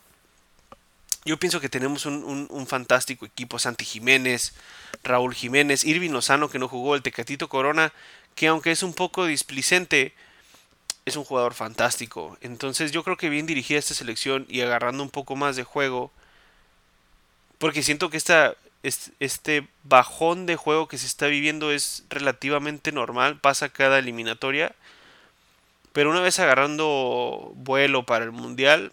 Yo 1.25 1.39
pienso 1.39 1.61
que 1.61 1.69
tenemos 1.69 2.07
un, 2.07 2.67
fantástico 2.69 3.27
equipo. 3.27 3.59
Santi 3.59 3.85
Jiménez, 3.85 4.55
Raúl 5.03 5.35
Jiménez, 5.35 5.85
Irving 5.85 6.11
Lozano, 6.11 6.49
que 6.49 6.61
no 6.61 6.69
jugó, 6.69 6.95
el 6.95 7.03
Tecatito 7.03 7.49
Corona, 7.49 7.93
que 8.37 8.47
aunque 8.47 8.71
es 8.71 8.85
un 8.85 8.95
poco 8.95 9.27
displicente, 9.27 10.15
es 11.05 11.17
un 11.17 11.25
jugador 11.25 11.55
fantástico. 11.55 12.39
Entonces 12.43 12.93
yo 12.93 13.03
creo 13.03 13.17
que 13.17 13.29
bien 13.29 13.47
dirigida 13.47 13.81
esta 13.81 13.93
selección 13.93 14.47
y 14.49 14.61
agarrando 14.61 15.03
un 15.03 15.11
poco 15.11 15.35
más 15.35 15.57
de 15.57 15.65
juego. 15.65 16.13
Porque 17.59 17.83
siento 17.83 18.09
que 18.09 18.17
esta, 18.17 18.55
este 18.83 19.69
bajón 19.85 20.47
de 20.47 20.57
juego 20.57 20.89
que 20.89 20.99
se 20.99 21.07
está 21.07 21.27
viviendo 21.27 21.71
es 21.71 22.05
relativamente 22.09 22.93
normal, 22.93 23.39
pasa 23.39 23.69
cada 23.69 23.99
eliminatoria. 23.99 24.75
Pero 25.93 26.11
una 26.11 26.21
vez 26.21 26.39
agarrando 26.39 27.53
vuelo 27.57 28.07
para 28.07 28.25
el 28.25 28.33
Mundial, 28.33 28.93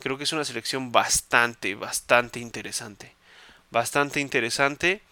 creo 0.00 0.16
que 0.16 0.24
es 0.24 0.32
una 0.32 0.44
selección 0.44 0.92
bastante, 0.92 1.74
bastante 1.74 2.40
interesante. 2.40 3.14
Bastante 3.70 4.20
interesante. 4.20 5.02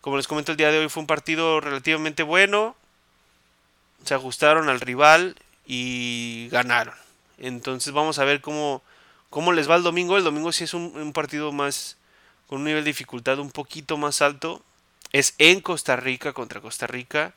Como 0.00 0.16
les 0.16 0.26
comento 0.26 0.52
el 0.52 0.58
día 0.58 0.70
de 0.70 0.78
hoy 0.78 0.88
fue 0.88 1.00
un 1.00 1.06
partido 1.06 1.60
relativamente 1.60 2.22
bueno. 2.22 2.76
Se 4.04 4.14
ajustaron 4.14 4.68
al 4.68 4.80
rival 4.80 5.36
y 5.64 6.48
ganaron. 6.50 6.94
Entonces 7.38 7.92
vamos 7.92 8.18
a 8.18 8.24
ver 8.24 8.40
cómo, 8.40 8.82
cómo 9.30 9.52
les 9.52 9.70
va 9.70 9.76
el 9.76 9.84
domingo. 9.84 10.16
El 10.16 10.24
domingo 10.24 10.50
sí 10.52 10.64
es 10.64 10.74
un 10.74 11.12
partido 11.12 11.52
más 11.52 11.96
con 12.52 12.58
un 12.58 12.66
nivel 12.66 12.84
de 12.84 12.90
dificultad 12.90 13.38
un 13.38 13.50
poquito 13.50 13.96
más 13.96 14.20
alto. 14.20 14.62
Es 15.10 15.34
en 15.38 15.62
Costa 15.62 15.96
Rica 15.96 16.34
contra 16.34 16.60
Costa 16.60 16.86
Rica. 16.86 17.32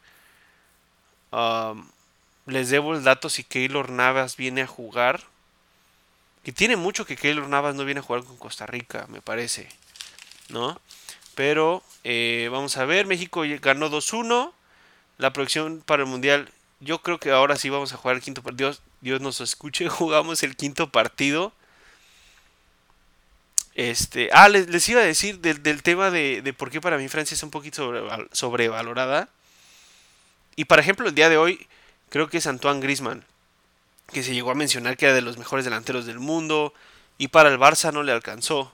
les 2.48 2.70
debo 2.70 2.94
el 2.94 3.06
dato 3.06 3.30
si 3.30 3.46
Keylor 3.46 3.92
Navas 3.92 4.36
viene 4.36 4.64
a 4.64 4.68
jugar. 4.68 5.24
Que 6.44 6.52
tiene 6.52 6.76
mucho 6.76 7.06
que 7.06 7.16
Keylor 7.16 7.48
Navas 7.48 7.76
no 7.76 7.86
viene 7.86 8.02
a 8.02 8.04
jugar 8.04 8.26
con 8.26 8.36
Costa 8.36 8.66
Rica, 8.66 9.06
me 9.08 9.22
parece. 9.22 9.70
¿No? 10.50 10.82
Pero 11.34 11.82
eh, 12.04 12.50
vamos 12.52 12.76
a 12.76 12.84
ver. 12.84 13.06
México 13.06 13.44
ganó 13.62 13.90
2-1. 13.90 14.52
La 15.18 15.32
proyección 15.32 15.82
para 15.86 16.04
el 16.04 16.10
Mundial. 16.10 16.52
Yo 16.82 17.02
creo 17.02 17.22
que 17.22 17.32
ahora 17.32 17.56
sí 17.56 17.70
vamos 17.70 17.94
a 17.94 17.96
jugar 17.96 18.18
el 18.18 18.22
quinto 18.22 18.44
partido. 18.44 18.72
Dios, 18.72 18.82
Dios 19.00 19.22
nos 19.22 19.40
escuche. 19.40 19.88
Jugamos 19.90 20.44
el 20.44 20.58
quinto 20.58 20.90
partido. 20.90 21.54
Este, 23.76 24.30
ah, 24.32 24.48
les, 24.48 24.88
iba 24.88 25.02
a 25.02 25.06
decir 25.06 25.40
del, 25.42 25.84
tema 25.84 26.10
de, 26.10 26.56
por 26.58 26.72
qué 26.72 26.80
para 26.80 26.98
mí 26.98 27.10
Francia 27.10 27.36
es 27.36 27.44
un 27.44 27.52
poquito 27.52 28.08
sobrevalorada. 28.32 29.28
Y 30.56 30.66
por 30.66 30.80
ejemplo, 30.80 31.10
el 31.10 31.14
día 31.14 31.28
de 31.28 31.38
hoy 31.38 31.68
creo 32.10 32.30
que 32.30 32.38
es 32.38 32.48
Antoine 32.48 32.80
Grisman, 32.80 33.26
que 34.14 34.24
se 34.24 34.34
llegó 34.34 34.52
a 34.52 34.56
mencionar 34.56 34.96
que 34.96 35.06
era 35.06 35.14
de 35.14 35.22
los 35.22 35.38
mejores 35.38 35.66
delanteros 35.66 36.06
del 36.06 36.20
mundo 36.20 36.74
y 37.18 37.28
para 37.28 37.50
el 37.50 37.60
Barça 37.60 37.92
no 37.92 38.02
le 38.02 38.14
alcanzó. 38.14 38.74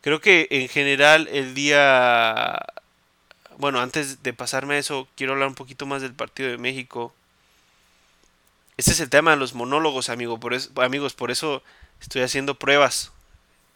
Creo 0.00 0.20
que 0.20 0.48
en 0.50 0.68
general 0.68 1.28
el 1.30 1.54
día... 1.54 2.58
Bueno, 3.58 3.80
antes 3.80 4.22
de 4.22 4.32
pasarme 4.32 4.74
a 4.74 4.78
eso, 4.78 5.08
quiero 5.14 5.32
hablar 5.32 5.48
un 5.48 5.54
poquito 5.54 5.84
más 5.86 6.00
del 6.02 6.12
partido 6.14 6.48
de 6.50 6.58
México. 6.58 7.14
Este 8.78 8.92
es 8.92 9.00
el 9.00 9.10
tema 9.10 9.32
de 9.32 9.38
los 9.38 9.54
monólogos, 9.54 10.08
amigo, 10.08 10.38
por 10.38 10.56
amigos, 10.76 11.14
por 11.14 11.30
eso 11.30 11.62
estoy 12.00 12.22
haciendo 12.22 12.58
pruebas 12.58 13.12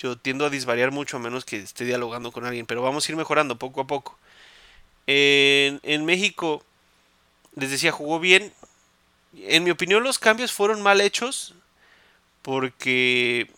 yo 0.00 0.16
tiendo 0.16 0.46
a 0.46 0.50
disvariar 0.50 0.90
mucho 0.90 1.18
a 1.18 1.20
menos 1.20 1.44
que 1.44 1.58
esté 1.58 1.84
dialogando 1.84 2.32
con 2.32 2.46
alguien, 2.46 2.64
pero 2.64 2.80
vamos 2.80 3.06
a 3.06 3.12
ir 3.12 3.16
mejorando 3.16 3.56
poco 3.56 3.82
a 3.82 3.86
poco. 3.86 4.18
En, 5.06 6.04
México, 6.06 6.64
les 7.54 7.70
decía, 7.70 7.92
jugó 7.92 8.18
bien. 8.18 8.52
En 9.36 9.62
mi 9.62 9.70
opinión 9.70 10.02
los 10.02 10.18
cambios 10.18 10.52
fueron 10.52 10.82
mal 10.82 11.00
hechos 11.00 11.54
porque 12.42 13.50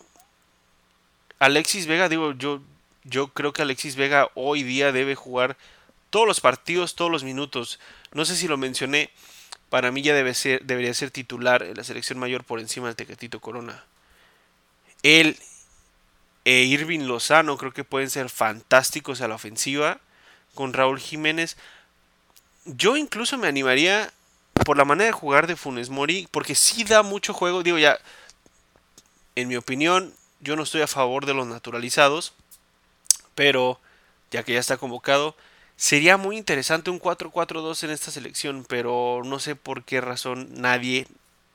Alexis 1.39 1.87
Vega, 1.87 2.09
digo, 2.09 2.33
yo, 2.33 2.61
yo 3.05 3.29
creo 3.29 3.53
que 3.53 3.63
Alexis 3.63 3.95
Vega 3.95 4.29
hoy 4.35 4.65
día 4.65 4.91
debe 4.91 5.15
jugar 5.15 5.57
todos 6.11 6.27
los 6.27 6.41
partidos, 6.41 6.97
todos 6.97 7.11
los 7.11 7.23
minutos. 7.23 7.79
No 8.13 8.25
sé 8.25 8.35
si 8.35 8.49
lo 8.49 8.57
mencioné, 8.57 9.11
para 9.69 9.93
mí 9.93 10.03
ya 10.03 10.15
debe 10.15 10.35
ser, 10.35 10.65
debería 10.65 10.93
ser 10.93 11.13
titular 11.13 11.63
en 11.63 11.77
la 11.77 11.85
selección 11.85 12.19
mayor 12.19 12.43
por 12.43 12.59
encima 12.59 12.89
del 12.89 12.97
Tecatito 12.97 13.39
Corona. 13.39 13.85
Él 15.05 15.37
e 16.45 16.63
Irving 16.63 17.07
Lozano 17.07 17.57
creo 17.57 17.73
que 17.73 17.85
pueden 17.85 18.11
ser 18.11 18.29
fantásticos 18.29 19.21
a 19.21 19.29
la 19.29 19.37
ofensiva 19.37 20.01
con 20.55 20.73
Raúl 20.73 20.99
Jiménez. 20.99 21.57
Yo 22.65 22.97
incluso 22.97 23.39
me 23.39 23.49
animaría 23.49 24.13
por 24.65 24.77
la 24.77 24.85
manera 24.85 25.07
de 25.07 25.13
jugar 25.13 25.47
de 25.47 25.57
Funes 25.57 25.91
Mori, 25.91 26.29
porque 26.31 26.55
sí 26.55 26.85
da 26.85 27.03
mucho 27.03 27.35
juego. 27.35 27.63
Digo, 27.63 27.79
ya, 27.79 27.99
en 29.35 29.49
mi 29.49 29.57
opinión, 29.57 30.15
yo 30.41 30.57
no 30.57 30.63
estoy 30.63 30.83
a 30.83 30.87
favor 30.87 31.27
de 31.27 31.35
los 31.35 31.47
naturalizados, 31.47 32.35
pero 33.35 33.81
ya 34.31 34.43
que 34.43 34.55
ya 34.55 34.61
está 34.61 34.77
convocado, 34.77 35.37
sería 35.77 36.17
muy 36.17 36.37
interesante 36.37 36.91
un 36.91 37.01
4-4-2 37.01 37.85
en 37.85 37.91
esta 37.91 38.11
selección, 38.11 38.65
pero 38.69 39.23
no 39.25 39.39
sé 39.39 39.57
por 39.57 39.85
qué 39.85 40.01
razón 40.01 40.49
nadie, 40.55 41.07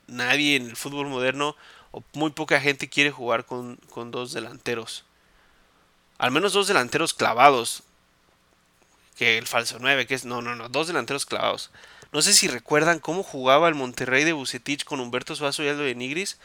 nadie 0.06 0.56
en 0.56 0.66
el 0.66 0.76
fútbol 0.76 1.08
moderno 1.08 1.56
o 1.90 2.02
muy 2.14 2.30
poca 2.30 2.60
gente 2.60 2.88
quiere 2.88 3.10
jugar 3.10 3.44
con, 3.44 3.78
dos 4.10 4.32
delanteros. 4.32 5.04
Al 6.18 6.30
menos 6.30 6.52
dos 6.52 6.68
delanteros 6.68 7.14
clavados. 7.14 7.82
Que 9.16 9.38
el 9.38 9.46
falso 9.46 9.78
9, 9.80 10.06
que 10.06 10.14
es. 10.14 10.24
No, 10.24 10.42
no, 10.42 10.54
no. 10.54 10.68
Dos 10.68 10.86
delanteros 10.86 11.26
clavados. 11.26 11.70
No 12.12 12.22
sé 12.22 12.32
si 12.32 12.48
recuerdan 12.48 13.00
cómo 13.00 13.22
jugaba 13.22 13.68
el 13.68 13.74
Monterrey 13.74 14.24
de 14.24 14.32
Bucetich 14.32 14.84
con 14.84 15.00
Humberto 15.00 15.34
Suazo 15.34 15.62
y 15.62 15.68
Aldo 15.68 15.82
de 15.82 15.94
Nigris. 15.94 16.38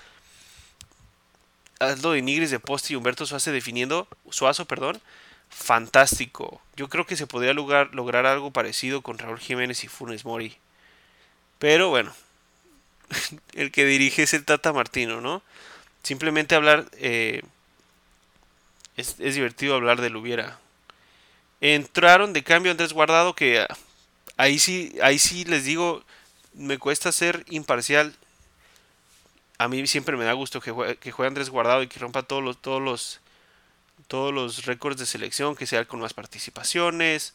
Aldo 1.79 2.12
de 2.13 2.21
Nigris 2.21 2.51
de 2.51 2.59
poste 2.59 2.93
y 2.93 2.95
Humberto 2.95 3.25
Suazo 3.25 3.51
definiendo. 3.51 4.07
Suazo, 4.29 4.65
perdón. 4.65 5.01
Fantástico. 5.50 6.62
Yo 6.75 6.89
creo 6.89 7.05
que 7.05 7.15
se 7.15 7.27
podría 7.27 7.53
lograr 7.53 8.25
algo 8.25 8.51
parecido 8.51 9.01
con 9.01 9.19
Raúl 9.19 9.39
Jiménez 9.39 9.83
y 9.83 9.88
Funes 9.88 10.25
Mori. 10.25 10.57
Pero 11.59 11.89
bueno, 11.89 12.13
el 13.53 13.72
que 13.72 13.86
dirige 13.86 14.24
es 14.24 14.33
el 14.33 14.45
Tata 14.45 14.74
Martino, 14.74 15.22
¿no? 15.22 15.41
Simplemente 16.03 16.55
hablar, 16.55 16.86
eh, 16.93 17.41
es, 18.98 19.17
divertido 19.17 19.75
hablar 19.75 20.01
del 20.01 20.15
hubiera. 20.15 20.60
Entraron 21.62 22.33
de 22.33 22.43
cambio 22.43 22.72
Andrés 22.72 22.93
Guardado, 22.93 23.36
que 23.36 23.62
ah, 23.62 23.67
ahí 24.38 24.60
sí, 24.60 24.95
ahí 25.01 25.17
sí 25.17 25.45
les 25.45 25.63
digo, 25.63 26.03
me 26.53 26.77
cuesta 26.77 27.12
ser 27.12 27.45
imparcial. 27.50 28.13
A 29.57 29.67
mí 29.69 29.86
siempre 29.88 30.17
me 30.17 30.25
da 30.25 30.33
gusto 30.33 30.60
que 30.60 30.72
juegue, 30.72 30.98
que 30.98 31.12
juegue 31.12 31.27
Andrés 31.27 31.50
Guardado 31.50 31.83
y 31.83 31.88
que 31.88 32.00
rompa 32.00 32.24
todos 32.24 32.43
los, 32.43 32.62
todos 32.62 32.81
los, 32.81 33.22
todos 34.07 34.33
los 34.33 34.65
récords 34.65 34.98
de 34.98 35.05
selección, 35.05 35.55
que 35.55 35.67
sea 35.67 35.86
con 35.86 36.01
más 36.01 36.13
participaciones. 36.13 37.33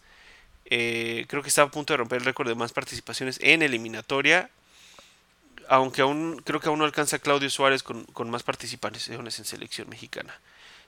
Eh, 0.66 1.24
creo 1.28 1.42
que 1.42 1.48
está 1.48 1.62
a 1.62 1.70
punto 1.70 1.94
de 1.94 1.96
romper 1.96 2.18
el 2.18 2.26
récord 2.26 2.46
de 2.46 2.54
más 2.54 2.72
participaciones 2.72 3.38
en 3.40 3.62
eliminatoria 3.62 4.50
aunque 5.68 6.02
aún 6.02 6.40
creo 6.44 6.60
que 6.60 6.68
aún 6.68 6.78
no 6.78 6.84
alcanza 6.84 7.18
Claudio 7.18 7.50
Suárez 7.50 7.82
con, 7.82 8.30
más 8.30 8.42
participaciones 8.42 9.38
en 9.38 9.44
selección 9.44 9.88
mexicana. 9.88 10.34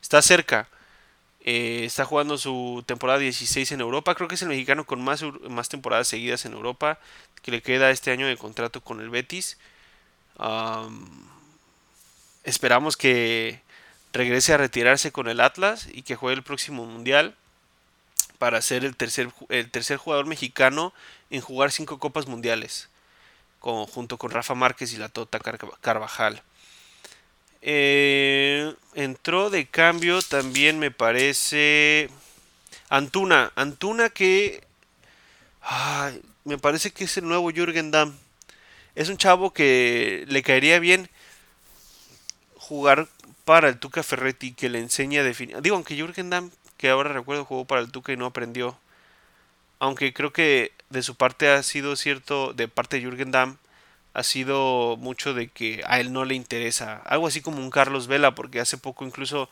Está 0.01 0.23
cerca. 0.23 0.69
Eh, 1.43 1.85
está 1.85 2.05
jugando 2.05 2.37
su 2.39 2.83
temporada 2.87 3.19
16 3.19 3.73
en 3.73 3.81
Europa. 3.81 4.15
Creo 4.15 4.29
que 4.29 4.35
es 4.35 4.43
el 4.43 4.49
mexicano 4.49 4.85
con 4.87 5.03
más, 5.03 5.23
temporadas 5.69 6.09
seguidas 6.09 6.45
en 6.47 6.55
Europa. 6.55 6.99
Que 7.43 7.51
le 7.51 7.63
queda 7.63 7.91
este 7.91 8.11
año 8.11 8.27
de 8.27 8.37
contrato 8.37 8.81
con 8.81 9.01
el 9.01 9.11
Betis. 9.11 9.59
esperamos 12.45 12.97
que 12.97 13.61
regrese 14.13 14.55
a 14.55 14.57
retirarse 14.57 15.13
con 15.13 15.29
el 15.29 15.41
Atlas 15.41 15.89
y 15.93 16.03
que 16.03 16.17
juegue 16.17 16.37
el 16.37 16.43
próximo 16.43 16.87
Mundial 16.87 17.37
para 18.39 18.63
ser 18.63 18.85
el 18.85 18.97
tercer, 18.97 19.31
el 19.51 19.71
tercer 19.71 19.99
jugador 19.99 20.27
mexicano 20.27 20.95
en 21.31 21.43
jugar 21.43 21.71
cinco 21.71 21.99
copas 21.99 22.27
mundiales 22.27 22.89
junto 23.61 24.19
con 24.19 24.31
Rafa 24.31 24.55
Márquez 24.55 24.93
y 24.93 24.97
la 24.97 25.09
Tota 25.09 25.39
Carvajal. 25.81 26.43
Eh, 27.63 28.75
entró 28.95 29.51
de 29.51 29.67
cambio 29.67 30.23
también 30.23 30.79
me 30.79 30.91
parece 30.91 32.09
Antuna. 32.89 33.53
Antuna 33.55 34.09
que 34.09 34.65
me 36.45 36.59
parece 36.59 36.91
que 36.91 37.05
es 37.05 37.17
el 37.19 37.29
nuevo 37.29 37.51
Jürgen 37.51 37.91
Damm. 37.91 38.17
Es 38.95 39.09
un 39.09 39.19
chavo 39.19 39.53
que 39.53 40.25
le 40.29 40.43
caería 40.43 40.79
bien, 40.81 41.09
jugar 42.57 43.09
para 43.45 43.69
el 43.69 43.79
Tuca 43.79 44.03
Ferretti 44.03 44.53
que 44.53 44.69
le 44.69 44.79
enseña 44.79 45.21
a 45.21 45.25
definir. 45.25 45.61
Digo, 45.63 45.77
aunque 45.77 45.97
Jürgen 45.97 46.31
Damm, 46.31 46.51
que 46.77 46.89
ahora 46.89 47.13
recuerdo, 47.13 47.45
jugó 47.45 47.65
para 47.67 47.83
el 47.83 47.93
Tuca 47.93 48.13
y 48.13 48.17
no 48.17 48.27
aprendió. 48.27 48.79
Aunque 49.79 50.13
creo 50.13 50.33
que 50.33 50.73
de 50.91 51.03
su 51.03 51.15
parte 51.15 51.49
ha 51.49 51.63
sido 51.63 51.97
cierto, 51.97 52.53
de 52.53 52.69
parte 52.69 52.97
de 52.97 53.03
Jürgen 53.03 53.31
Damm, 53.31 53.57
ha 54.13 54.23
sido 54.23 54.97
mucho 54.99 55.35
de 55.35 55.49
que 55.49 55.83
a 55.87 56.01
él 56.01 56.13
no 56.13 56.25
le 56.25 56.35
interesa. 56.35 57.01
Algo 57.07 57.27
así 57.29 57.41
como 57.41 57.59
un 57.59 57.71
Carlos 57.71 58.09
Vela, 58.09 58.35
porque 58.35 58.61
hace 58.61 58.77
poco 58.77 59.05
incluso 59.05 59.49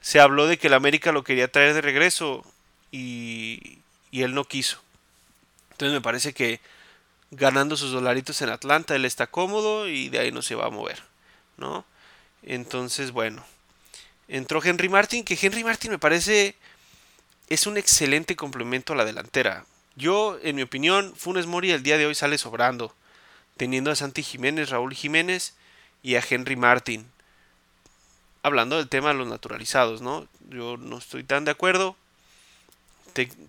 se 0.00 0.20
habló 0.20 0.46
de 0.46 0.58
que 0.58 0.68
el 0.68 0.74
América 0.74 1.12
lo 1.12 1.24
quería 1.24 1.50
traer 1.50 1.74
de 1.74 1.80
regreso 1.80 2.44
y, 2.92 3.78
y 4.10 4.22
él 4.22 4.34
no 4.34 4.44
quiso. 4.44 4.80
Entonces 5.72 5.94
me 5.94 6.02
parece 6.02 6.34
que 6.34 6.60
ganando 7.30 7.76
sus 7.76 7.92
dolaritos 7.92 8.42
en 8.42 8.50
Atlanta 8.50 8.94
él 8.94 9.04
está 9.04 9.26
cómodo 9.26 9.88
y 9.88 10.08
de 10.08 10.18
ahí 10.18 10.32
no 10.32 10.42
se 10.42 10.54
va 10.54 10.66
a 10.66 10.70
mover, 10.70 11.02
¿no? 11.56 11.84
Entonces, 12.42 13.12
bueno, 13.12 13.44
entró 14.28 14.62
Henry 14.62 14.88
Martin, 14.88 15.24
que 15.24 15.38
Henry 15.40 15.64
Martin 15.64 15.90
me 15.90 15.98
parece 15.98 16.54
es 17.48 17.66
un 17.66 17.76
excelente 17.76 18.36
complemento 18.36 18.92
a 18.92 18.96
la 18.96 19.04
delantera. 19.04 19.64
Yo, 19.96 20.38
en 20.42 20.56
mi 20.56 20.62
opinión, 20.62 21.14
Funes 21.16 21.46
Mori 21.46 21.72
el 21.72 21.82
día 21.82 21.98
de 21.98 22.06
hoy 22.06 22.14
sale 22.14 22.38
sobrando, 22.38 22.94
teniendo 23.56 23.90
a 23.90 23.96
Santi 23.96 24.22
Jiménez, 24.22 24.70
Raúl 24.70 24.94
Jiménez 24.94 25.54
y 26.02 26.14
a 26.14 26.24
Henry 26.28 26.56
Martin. 26.56 27.06
Hablando 28.42 28.78
del 28.78 28.88
tema 28.88 29.08
de 29.08 29.16
los 29.16 29.28
naturalizados, 29.28 30.00
¿no? 30.00 30.26
Yo 30.48 30.76
no 30.76 30.98
estoy 30.98 31.24
tan 31.24 31.44
de 31.44 31.50
acuerdo. 31.50 31.96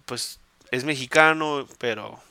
pues 0.05 0.39
es 0.71 0.83
mexicano, 0.83 1.67
pero 1.77 2.21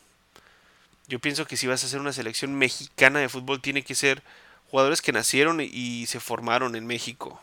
yo 1.09 1.19
pienso 1.19 1.47
que 1.47 1.57
si 1.57 1.67
vas 1.67 1.83
a 1.83 1.87
hacer 1.87 2.01
una 2.01 2.13
selección 2.13 2.55
mexicana 2.55 3.21
de 3.21 3.29
fútbol 3.29 3.61
tiene 3.61 3.83
que 3.83 3.95
ser 3.95 4.23
jugadores 4.71 5.03
que 5.03 5.13
nacieron 5.13 5.61
y 5.61 6.07
se 6.07 6.21
formaron 6.21 6.77
en 6.77 6.87
México. 6.87 7.43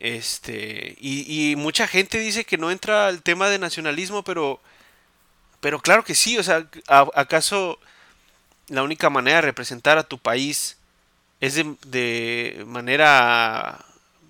Este, 0.00 0.94
y, 1.00 1.56
mucha 1.56 1.88
gente 1.88 2.18
dice 2.18 2.44
que 2.44 2.56
no 2.56 2.70
entra 2.70 3.08
el 3.08 3.20
tema 3.22 3.48
de 3.48 3.58
nacionalismo, 3.58 4.22
pero, 4.22 4.60
pero 5.60 5.80
claro 5.80 6.04
que 6.04 6.14
sí, 6.14 6.38
o 6.38 6.42
sea, 6.44 6.68
¿acaso 6.86 7.80
la 8.68 8.84
única 8.84 9.10
manera 9.10 9.38
de 9.38 9.42
representar 9.42 9.98
a 9.98 10.04
tu 10.04 10.18
país 10.18 10.76
es 11.40 11.54
de, 11.54 11.74
de 11.86 12.64
manera 12.64 13.84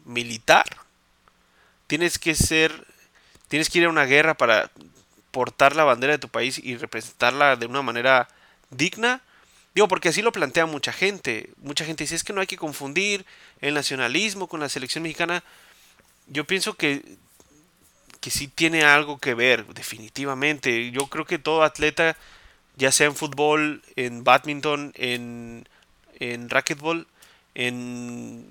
militar? 0.07 0.65
Tienes 1.87 2.19
que 2.19 2.35
ser, 2.35 2.87
tienes 3.49 3.69
que 3.69 3.81
ir 3.81 3.85
a 3.85 3.91
una 3.91 4.07
guerra 4.07 4.35
para 4.35 4.71
portar 5.33 5.77
la 5.77 5.85
bandera 5.85 6.15
de 6.15 6.19
tu 6.19 6.31
país 6.31 6.59
y 6.59 6.79
representarla 6.79 7.57
de 7.57 7.67
una 7.67 7.83
manera 7.83 8.27
digna. 8.71 9.21
Digo, 9.79 9.87
porque 9.87 10.09
así 10.09 10.23
lo 10.23 10.33
plantea 10.33 10.67
mucha 10.67 10.93
gente. 10.93 11.51
Mucha 11.59 11.85
gente 11.85 12.03
dice, 12.03 12.17
es 12.17 12.25
que 12.25 12.33
no 12.33 12.41
hay 12.41 12.49
que 12.49 12.57
confundir 12.57 13.25
el 13.61 13.75
nacionalismo 13.75 14.49
con 14.49 14.59
la 14.59 14.69
selección 14.69 15.05
mexicana. 15.05 15.45
Yo 16.27 16.45
pienso 16.45 16.75
que, 16.75 17.05
que 18.21 18.31
sí 18.31 18.49
tiene 18.49 18.83
algo 18.83 19.19
que 19.19 19.35
ver, 19.35 19.65
definitivamente. 19.67 20.91
Yo 20.91 21.07
creo 21.07 21.27
que 21.27 21.39
todo 21.39 21.63
atleta, 21.63 22.17
ya 22.75 22.91
sea 22.91 23.07
en 23.07 23.15
fútbol, 23.15 23.81
en 23.95 24.25
badminton, 24.25 24.95
en, 24.97 25.69
en 26.19 26.51
racquetball, 26.51 27.07
en 27.55 28.45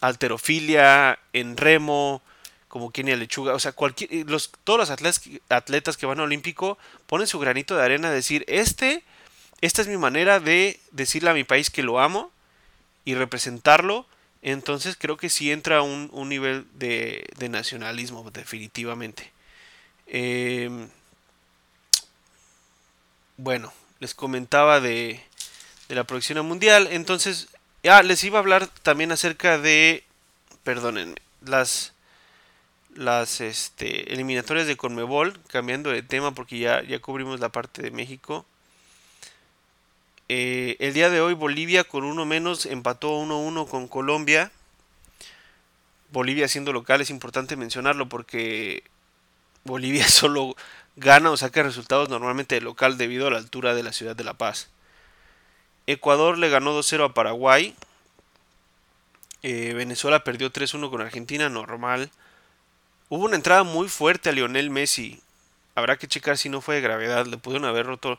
alterofilia, 0.00 1.18
en 1.34 1.58
remo, 1.58 2.22
como 2.68 2.90
Kenia 2.90 3.16
Lechuga, 3.16 3.52
o 3.52 3.58
sea, 3.58 3.72
cualquier, 3.72 4.30
los, 4.30 4.50
todos 4.64 4.78
los 4.78 4.88
atletas, 4.88 5.20
atletas 5.50 5.98
que 5.98 6.06
van 6.06 6.20
al 6.20 6.24
Olímpico 6.24 6.78
ponen 7.06 7.26
su 7.26 7.38
granito 7.38 7.76
de 7.76 7.82
arena 7.82 8.08
a 8.08 8.12
decir, 8.12 8.46
este, 8.48 9.04
esta 9.60 9.82
es 9.82 9.88
mi 9.88 9.96
manera 9.96 10.40
de 10.40 10.80
decirle 10.90 11.30
a 11.30 11.34
mi 11.34 11.44
país 11.44 11.70
que 11.70 11.82
lo 11.82 12.00
amo 12.00 12.30
y 13.04 13.14
representarlo. 13.14 14.06
Entonces 14.42 14.96
creo 14.98 15.16
que 15.16 15.30
sí 15.30 15.50
entra 15.50 15.82
un, 15.82 16.10
un 16.12 16.28
nivel 16.28 16.66
de, 16.74 17.26
de, 17.38 17.48
nacionalismo, 17.48 18.30
definitivamente. 18.30 19.32
Em, 20.06 20.88
bueno, 23.36 23.72
les 24.00 24.14
comentaba 24.14 24.80
de, 24.80 25.22
de 25.88 25.94
la 25.94 26.04
producción 26.04 26.44
mundial. 26.46 26.88
Entonces, 26.90 27.48
ya 27.82 28.02
les 28.02 28.22
iba 28.24 28.38
a 28.38 28.42
hablar 28.42 28.66
también 28.82 29.12
acerca 29.12 29.58
de, 29.58 30.04
perdónenme, 30.62 31.16
las 31.40 31.94
las 32.96 33.40
este, 33.40 34.12
eliminatorias 34.12 34.66
de 34.66 34.76
Conmebol, 34.76 35.38
cambiando 35.48 35.90
de 35.90 36.02
tema 36.02 36.32
porque 36.32 36.58
ya, 36.58 36.82
ya 36.82 37.00
cubrimos 37.00 37.40
la 37.40 37.48
parte 37.50 37.82
de 37.82 37.90
México. 37.90 38.46
Eh, 40.28 40.76
el 40.80 40.94
día 40.94 41.10
de 41.10 41.20
hoy 41.20 41.34
Bolivia 41.34 41.84
con 41.84 42.04
uno 42.04 42.24
menos 42.24 42.66
empató 42.66 43.18
1-1 43.20 43.68
con 43.68 43.88
Colombia. 43.88 44.50
Bolivia 46.10 46.48
siendo 46.48 46.72
local 46.72 47.00
es 47.00 47.10
importante 47.10 47.56
mencionarlo 47.56 48.08
porque 48.08 48.84
Bolivia 49.64 50.08
solo 50.08 50.56
gana 50.96 51.30
o 51.30 51.36
saca 51.36 51.62
resultados 51.62 52.08
normalmente 52.08 52.54
de 52.54 52.60
local 52.60 52.96
debido 52.96 53.26
a 53.26 53.30
la 53.30 53.38
altura 53.38 53.74
de 53.74 53.82
la 53.82 53.92
ciudad 53.92 54.16
de 54.16 54.24
La 54.24 54.34
Paz. 54.34 54.68
Ecuador 55.86 56.38
le 56.38 56.48
ganó 56.48 56.78
2-0 56.78 57.10
a 57.10 57.14
Paraguay. 57.14 57.74
Eh, 59.42 59.74
Venezuela 59.74 60.24
perdió 60.24 60.50
3-1 60.50 60.88
con 60.88 61.02
Argentina, 61.02 61.50
normal. 61.50 62.10
Hubo 63.10 63.24
una 63.24 63.36
entrada 63.36 63.64
muy 63.64 63.88
fuerte 63.88 64.30
a 64.30 64.32
Lionel 64.32 64.70
Messi. 64.70 65.20
Habrá 65.74 65.98
que 65.98 66.08
checar 66.08 66.38
si 66.38 66.48
no 66.48 66.62
fue 66.62 66.76
de 66.76 66.80
gravedad. 66.80 67.26
Le 67.26 67.36
pudieron 67.36 67.68
haber 67.68 67.84
roto. 67.84 68.18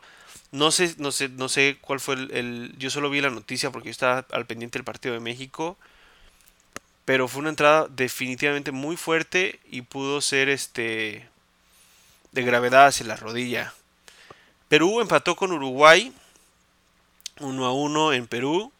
No 0.52 0.70
sé, 0.70 0.94
no 0.98 1.12
sé, 1.12 1.28
no 1.28 1.48
sé 1.48 1.78
cuál 1.80 2.00
fue 2.00 2.14
el, 2.14 2.74
Yo 2.78 2.90
solo 2.90 3.10
vi 3.10 3.20
la 3.20 3.30
noticia 3.30 3.70
porque 3.70 3.88
yo 3.88 3.92
estaba 3.92 4.24
al 4.30 4.46
pendiente 4.46 4.78
del 4.78 4.84
partido 4.84 5.14
de 5.14 5.20
México. 5.20 5.76
Pero 7.04 7.28
fue 7.28 7.40
una 7.40 7.50
entrada 7.50 7.86
definitivamente 7.88 8.72
muy 8.72 8.96
fuerte 8.96 9.60
y 9.70 9.82
pudo 9.82 10.20
ser 10.20 10.48
este 10.48 11.28
de 12.32 12.42
gravedad 12.42 12.86
hacia 12.86 13.06
la 13.06 13.16
rodilla. 13.16 13.72
Perú 14.68 15.00
empató 15.00 15.36
con 15.36 15.52
Uruguay 15.52 16.12
1 17.40 17.64
a 17.64 17.72
1 17.72 18.12
en 18.12 18.26
Perú. 18.26 18.72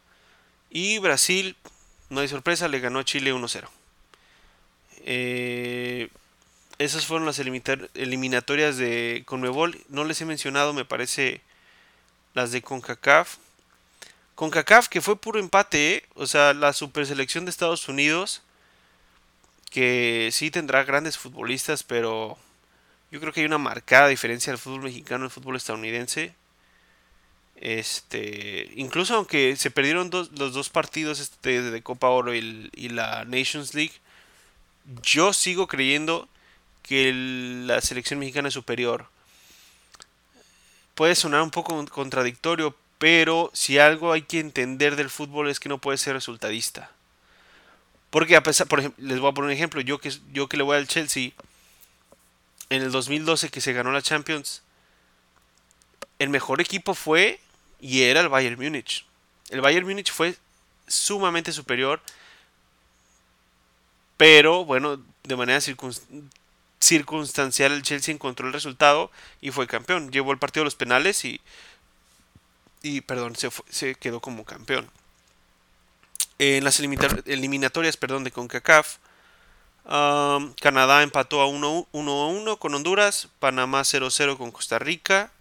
Y 0.69 0.97
Brasil, 0.99 1.55
no 2.09 2.21
hay 2.21 2.27
sorpresa, 2.27 2.67
le 2.67 2.79
ganó 2.79 2.99
a 2.99 3.05
Chile 3.05 3.33
1-0. 3.33 3.67
Eh, 5.05 6.09
esas 6.77 7.05
fueron 7.05 7.25
las 7.25 7.39
eliminatorias 7.39 8.77
de 8.77 9.23
Conmebol. 9.25 9.79
No 9.89 10.03
les 10.03 10.21
he 10.21 10.25
mencionado, 10.25 10.73
me 10.73 10.85
parece, 10.85 11.41
las 12.37 12.51
de 12.51 12.61
CONCACAF. 12.61 13.37
CONCACAF 14.35 14.87
que 14.87 15.01
fue 15.01 15.19
puro 15.19 15.39
empate, 15.39 15.95
¿eh? 15.95 16.03
o 16.13 16.27
sea, 16.27 16.53
la 16.53 16.71
superselección 16.71 17.43
de 17.43 17.51
Estados 17.51 17.89
Unidos, 17.89 18.43
que 19.71 20.29
sí 20.31 20.51
tendrá 20.51 20.83
grandes 20.83 21.17
futbolistas, 21.17 21.81
pero 21.83 22.37
yo 23.11 23.19
creo 23.19 23.33
que 23.33 23.41
hay 23.41 23.47
una 23.47 23.57
marcada 23.57 24.07
diferencia 24.07 24.53
del 24.53 24.59
fútbol 24.59 24.83
mexicano 24.83 25.25
el 25.25 25.31
fútbol 25.31 25.55
estadounidense. 25.55 26.35
Este, 27.55 28.71
incluso 28.75 29.15
aunque 29.15 29.55
se 29.55 29.71
perdieron 29.71 30.11
los 30.11 30.53
dos 30.53 30.69
partidos 30.69 31.19
este, 31.19 31.63
de 31.63 31.81
Copa 31.81 32.09
Oro 32.09 32.35
y 32.35 32.89
la 32.89 33.25
Nations 33.25 33.73
League, 33.73 33.95
yo 35.01 35.33
sigo 35.33 35.65
creyendo 35.65 36.29
que 36.83 37.11
la 37.65 37.81
selección 37.81 38.19
mexicana 38.19 38.49
es 38.49 38.53
superior. 38.53 39.07
Puede 40.97 41.13
sonar 41.13 41.43
un 41.43 41.51
poco 41.51 41.85
contradictorio, 41.85 42.75
pero 42.97 43.51
si 43.53 43.77
algo 43.77 44.11
hay 44.11 44.23
que 44.23 44.39
entender 44.39 44.95
del 44.95 45.11
fútbol 45.11 45.47
es 45.47 45.59
que 45.59 45.69
no 45.69 45.77
puede 45.77 45.99
ser 45.99 46.13
resultadista. 46.13 46.91
Porque 48.09 48.35
a 48.35 48.41
pesar, 48.41 48.67
por 48.67 48.79
ejemplo, 48.79 49.05
les 49.05 49.19
voy 49.19 49.29
a 49.29 49.33
poner 49.33 49.49
un 49.49 49.53
ejemplo, 49.53 49.79
yo 49.81 49.99
que, 49.99 50.11
yo 50.33 50.49
que 50.49 50.57
le 50.57 50.63
voy 50.63 50.75
al 50.75 50.87
Chelsea, 50.87 51.33
en 52.71 52.81
el 52.81 52.91
2012 52.91 53.49
que 53.49 53.61
se 53.61 53.73
ganó 53.73 53.91
la 53.91 54.01
Champions, 54.01 54.63
el 56.17 56.29
mejor 56.29 56.61
equipo 56.61 56.95
fue 56.95 57.39
y 57.79 58.01
era 58.01 58.21
el 58.21 58.29
Bayern 58.29 58.59
Múnich. 58.59 59.05
El 59.51 59.61
Bayern 59.61 59.85
Múnich 59.85 60.11
fue 60.11 60.35
sumamente 60.87 61.51
superior 61.51 62.01
pero 64.17 64.65
bueno, 64.65 64.99
de 65.23 65.35
manera 65.35 65.61
circunstancial 66.79 67.71
el 67.71 67.83
Chelsea 67.83 68.13
encontró 68.13 68.47
el 68.47 68.53
resultado 68.53 69.11
y 69.41 69.51
fue 69.51 69.67
campeón. 69.67 70.11
Llevó 70.11 70.31
el 70.31 70.39
partido 70.39 70.63
a 70.63 70.65
los 70.65 70.75
penales 70.75 71.25
y, 71.25 71.41
y 72.81 73.01
perdón, 73.01 73.35
se, 73.35 73.49
se 73.69 73.95
quedó 73.95 74.19
como 74.19 74.45
campeón. 74.45 74.89
En 76.39 76.63
las 76.63 76.79
eliminatorias 76.79 77.97
perdón, 77.97 78.23
de 78.23 78.31
CONCACAF, 78.31 78.97
um, 79.85 80.53
Canadá 80.61 81.01
empató 81.01 81.41
a 81.41 81.47
1 81.47 81.87
1 81.91 82.57
con 82.57 82.75
Honduras, 82.75 83.27
Panamá 83.39 83.81
0-0 83.81 84.37
con 84.37 84.51
Costa 84.51 84.77
Rica. 84.77 85.31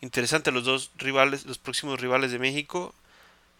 Interesante 0.00 0.50
los 0.50 0.64
dos 0.64 0.90
rivales, 0.96 1.44
los 1.44 1.58
próximos 1.58 2.00
rivales 2.00 2.32
de 2.32 2.38
México. 2.38 2.94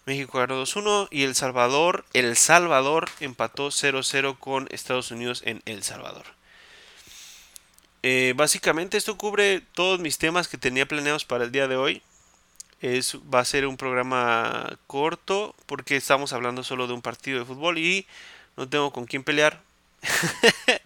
México 0.07 0.39
ganó 0.39 0.61
2-1 0.63 1.09
y 1.11 1.23
El 1.23 1.37
Salvador, 1.37 2.05
El 2.13 2.37
Salvador 2.37 3.09
empató 3.21 3.69
0-0 3.69 4.37
con 4.39 4.67
Estados 4.71 5.11
Unidos 5.11 5.43
en 5.45 5.63
El 5.67 5.85
Salvador. 5.85 6.25
Eh, 8.03 8.35
básicamente 8.37 8.97
esto 8.97 9.17
cubre 9.17 9.61
todos 9.61 10.01
mis 10.01 10.19
temas 10.19 10.49
que 10.49 10.59
tenía 10.59 10.87
planeados 10.87 11.25
para 11.25 11.45
el 11.45 11.53
día 11.53 11.69
de 11.69 11.77
hoy. 11.77 12.03
Es, 12.81 13.17
va 13.33 13.41
a 13.41 13.45
ser 13.45 13.67
un 13.67 13.77
programa 13.77 14.77
corto 14.88 15.55
porque 15.67 15.97
estamos 15.97 16.33
hablando 16.33 16.65
solo 16.65 16.88
de 16.88 16.95
un 16.95 17.03
partido 17.03 17.38
de 17.38 17.45
fútbol 17.45 17.79
y 17.79 18.07
no 18.57 18.69
tengo 18.69 18.93
con 18.93 19.07
quién 19.07 19.23
pelear. 19.23 19.61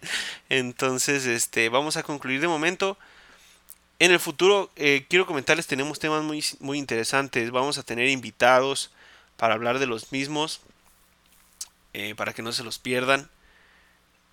Entonces, 0.49 1.25
este, 1.25 1.69
vamos 1.69 1.97
a 1.97 2.03
concluir 2.03 2.39
de 2.39 2.47
momento. 2.47 2.97
En 3.99 4.11
el 4.11 4.19
futuro, 4.19 4.69
eh, 4.75 5.07
quiero 5.09 5.25
comentarles, 5.25 5.65
tenemos 5.65 5.97
temas 5.97 6.23
muy, 6.23 6.43
muy 6.59 6.77
interesantes. 6.77 7.49
Vamos 7.49 7.79
a 7.79 7.83
tener 7.83 8.09
invitados 8.09 8.91
para 9.37 9.55
hablar 9.55 9.79
de 9.79 9.87
los 9.87 10.11
mismos, 10.11 10.61
eh, 11.93 12.13
para 12.15 12.33
que 12.33 12.43
no 12.43 12.51
se 12.51 12.63
los 12.63 12.77
pierdan. 12.77 13.27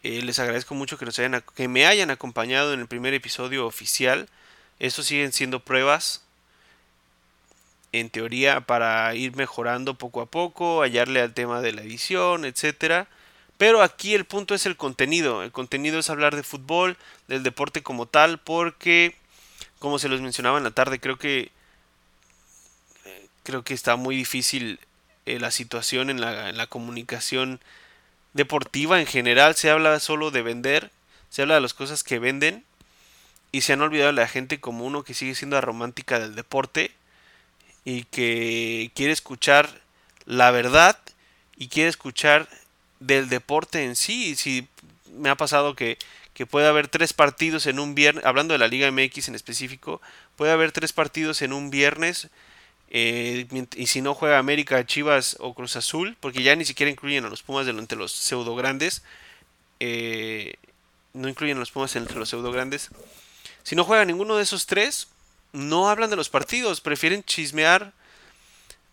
Eh, 0.04 0.20
les 0.22 0.38
agradezco 0.38 0.74
mucho 0.74 0.98
que, 0.98 1.68
me 1.68 1.86
hayan 1.86 2.10
acompañado 2.10 2.74
en 2.74 2.80
el 2.80 2.86
primer 2.86 3.14
episodio 3.14 3.66
oficial. 3.66 4.28
Estos 4.78 5.06
siguen 5.06 5.32
siendo 5.32 5.60
pruebas, 5.60 6.22
en 7.92 8.10
teoría, 8.10 8.60
para 8.60 9.14
ir 9.14 9.34
mejorando 9.34 9.94
poco 9.94 10.20
a 10.20 10.26
poco, 10.26 10.82
hallarle 10.82 11.22
al 11.22 11.32
tema 11.32 11.62
de 11.62 11.72
la 11.72 11.80
edición, 11.80 12.44
etcétera. 12.44 13.08
Pero 13.56 13.82
aquí 13.82 14.14
el 14.14 14.26
punto 14.26 14.54
es 14.54 14.66
el 14.66 14.76
contenido. 14.76 15.42
El 15.42 15.52
contenido 15.52 15.98
es 15.98 16.10
hablar 16.10 16.36
de 16.36 16.42
fútbol, 16.42 16.98
del 17.26 17.42
deporte 17.42 17.82
como 17.82 18.04
tal, 18.04 18.38
porque, 18.38 19.16
como 19.78 19.98
se 19.98 20.10
los 20.10 20.20
mencionaba 20.20 20.58
en 20.58 20.64
la 20.64 20.70
tarde, 20.72 21.00
creo 21.00 21.16
que 21.16 21.50
creo 23.42 23.62
que 23.64 23.74
está 23.74 23.96
muy 23.96 24.16
difícil 24.16 24.80
eh, 25.24 25.38
la 25.38 25.50
situación 25.50 26.10
en 26.10 26.20
la 26.20 26.66
comunicación 26.66 27.60
deportiva 28.34 29.00
en 29.00 29.06
general 29.06 29.54
se 29.54 29.70
habla 29.70 29.98
solo 30.00 30.30
de 30.30 30.42
vender, 30.42 30.90
se 31.30 31.42
habla 31.42 31.54
de 31.54 31.60
las 31.60 31.74
cosas 31.74 32.04
que 32.04 32.18
venden 32.18 32.64
y 33.52 33.62
se 33.62 33.72
han 33.72 33.80
olvidado 33.80 34.08
de 34.08 34.20
la 34.20 34.28
gente 34.28 34.60
como 34.60 34.84
uno 34.84 35.04
que 35.04 35.14
sigue 35.14 35.34
siendo 35.34 35.60
romántica 35.60 36.18
del 36.18 36.34
deporte 36.34 36.90
y 37.84 38.04
que 38.04 38.90
quiere 38.94 39.12
escuchar 39.12 39.80
la 40.26 40.50
verdad 40.50 40.98
y 41.56 41.68
quiere 41.68 41.88
escuchar 41.88 42.48
del 42.98 43.28
deporte 43.28 43.84
en 43.84 43.94
sí. 43.94 44.34
Si 44.36 44.66
me 45.16 45.28
ha 45.28 45.36
pasado 45.36 45.76
que, 45.76 45.98
que 46.32 46.46
puede 46.46 46.66
haber 46.66 46.88
tres 46.88 47.12
partidos 47.12 47.66
en 47.66 47.78
un 47.78 47.94
viernes, 47.94 48.24
hablando 48.24 48.52
de 48.52 48.58
la 48.58 48.68
Liga 48.68 48.90
MX 48.90 49.28
en 49.28 49.34
específico, 49.36 50.00
puede 50.36 50.52
haber 50.52 50.72
tres 50.72 50.92
partidos 50.92 51.42
en 51.42 51.52
un 51.52 51.70
viernes 51.70 52.28
eh, 52.90 53.46
y 53.74 53.86
si 53.86 54.00
no 54.02 54.14
juega 54.14 54.38
América, 54.38 54.86
Chivas 54.86 55.36
o 55.40 55.54
Cruz 55.54 55.76
Azul, 55.76 56.16
porque 56.20 56.42
ya 56.42 56.54
ni 56.54 56.64
siquiera 56.64 56.90
incluyen 56.90 57.24
a 57.24 57.28
los 57.28 57.42
Pumas 57.42 57.66
entre 57.66 57.98
los 57.98 58.12
pseudo 58.12 58.54
grandes, 58.54 59.02
eh, 59.80 60.54
no 61.12 61.28
incluyen 61.28 61.56
a 61.56 61.60
los 61.60 61.72
Pumas 61.72 61.96
entre 61.96 62.18
los 62.18 62.28
pseudo 62.28 62.52
grandes. 62.52 62.90
Si 63.64 63.74
no 63.74 63.84
juega 63.84 64.04
ninguno 64.04 64.36
de 64.36 64.42
esos 64.44 64.66
tres, 64.66 65.08
no 65.52 65.88
hablan 65.88 66.10
de 66.10 66.16
los 66.16 66.28
partidos, 66.28 66.80
prefieren 66.80 67.24
chismear 67.24 67.92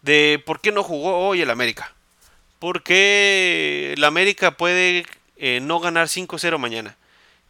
de 0.01 0.41
por 0.45 0.62
qué 0.62 0.71
no 0.71 0.84
jugó 0.84 1.27
hoy 1.27 1.41
el 1.41 1.49
América. 1.49 1.93
Porque 2.60 3.93
el 3.95 4.04
América 4.04 4.58
puede 4.58 5.06
eh, 5.38 5.60
no 5.62 5.80
ganar 5.80 6.08
5-0 6.08 6.58
mañana. 6.58 6.95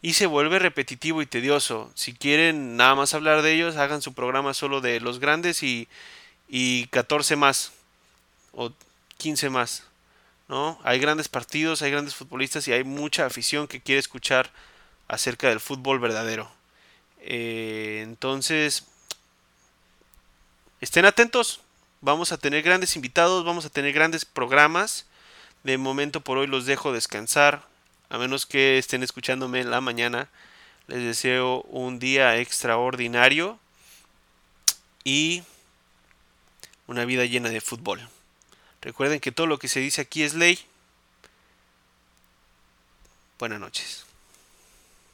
Y 0.00 0.14
se 0.14 0.26
vuelve 0.26 0.58
repetitivo 0.58 1.22
y 1.22 1.26
tedioso. 1.26 1.90
Si 1.94 2.12
quieren 2.12 2.76
nada 2.76 2.94
más 2.94 3.14
hablar 3.14 3.42
de 3.42 3.52
ellos, 3.52 3.76
hagan 3.76 4.02
su 4.02 4.14
programa 4.14 4.52
solo 4.52 4.80
de 4.80 5.00
los 5.00 5.20
grandes 5.20 5.62
y, 5.62 5.88
y 6.48 6.86
14 6.86 7.36
más 7.36 7.72
o 8.52 8.72
15 9.18 9.50
más. 9.50 9.84
¿no? 10.48 10.78
Hay 10.84 10.98
grandes 10.98 11.28
partidos, 11.28 11.82
hay 11.82 11.90
grandes 11.90 12.14
futbolistas 12.14 12.68
y 12.68 12.72
hay 12.72 12.84
mucha 12.84 13.24
afición 13.24 13.66
que 13.66 13.80
quiere 13.80 13.98
escuchar 13.98 14.50
acerca 15.08 15.48
del 15.48 15.60
fútbol 15.60 15.98
verdadero. 15.98 16.50
Eh, 17.20 18.00
entonces, 18.02 18.84
estén 20.80 21.04
atentos. 21.04 21.60
Vamos 22.00 22.32
a 22.32 22.38
tener 22.38 22.62
grandes 22.62 22.96
invitados, 22.96 23.44
vamos 23.44 23.64
a 23.64 23.70
tener 23.70 23.92
grandes 23.92 24.24
programas. 24.24 25.06
De 25.62 25.78
momento 25.78 26.20
por 26.20 26.38
hoy 26.38 26.48
los 26.48 26.66
dejo 26.66 26.92
descansar. 26.92 27.62
A 28.10 28.18
menos 28.18 28.44
que 28.44 28.76
estén 28.76 29.02
escuchándome 29.02 29.60
en 29.60 29.70
la 29.70 29.80
mañana. 29.80 30.28
Les 30.88 31.02
deseo 31.02 31.62
un 31.62 31.98
día 31.98 32.36
extraordinario. 32.38 33.58
Y 35.04 35.44
una 36.92 37.04
vida 37.04 37.24
llena 37.24 37.48
de 37.48 37.60
fútbol. 37.60 38.00
Recuerden 38.80 39.20
que 39.20 39.32
todo 39.32 39.46
lo 39.46 39.58
que 39.58 39.68
se 39.68 39.80
dice 39.80 40.00
aquí 40.00 40.22
es 40.22 40.34
ley. 40.34 40.58
Buenas 43.38 43.58
noches. 43.58 44.06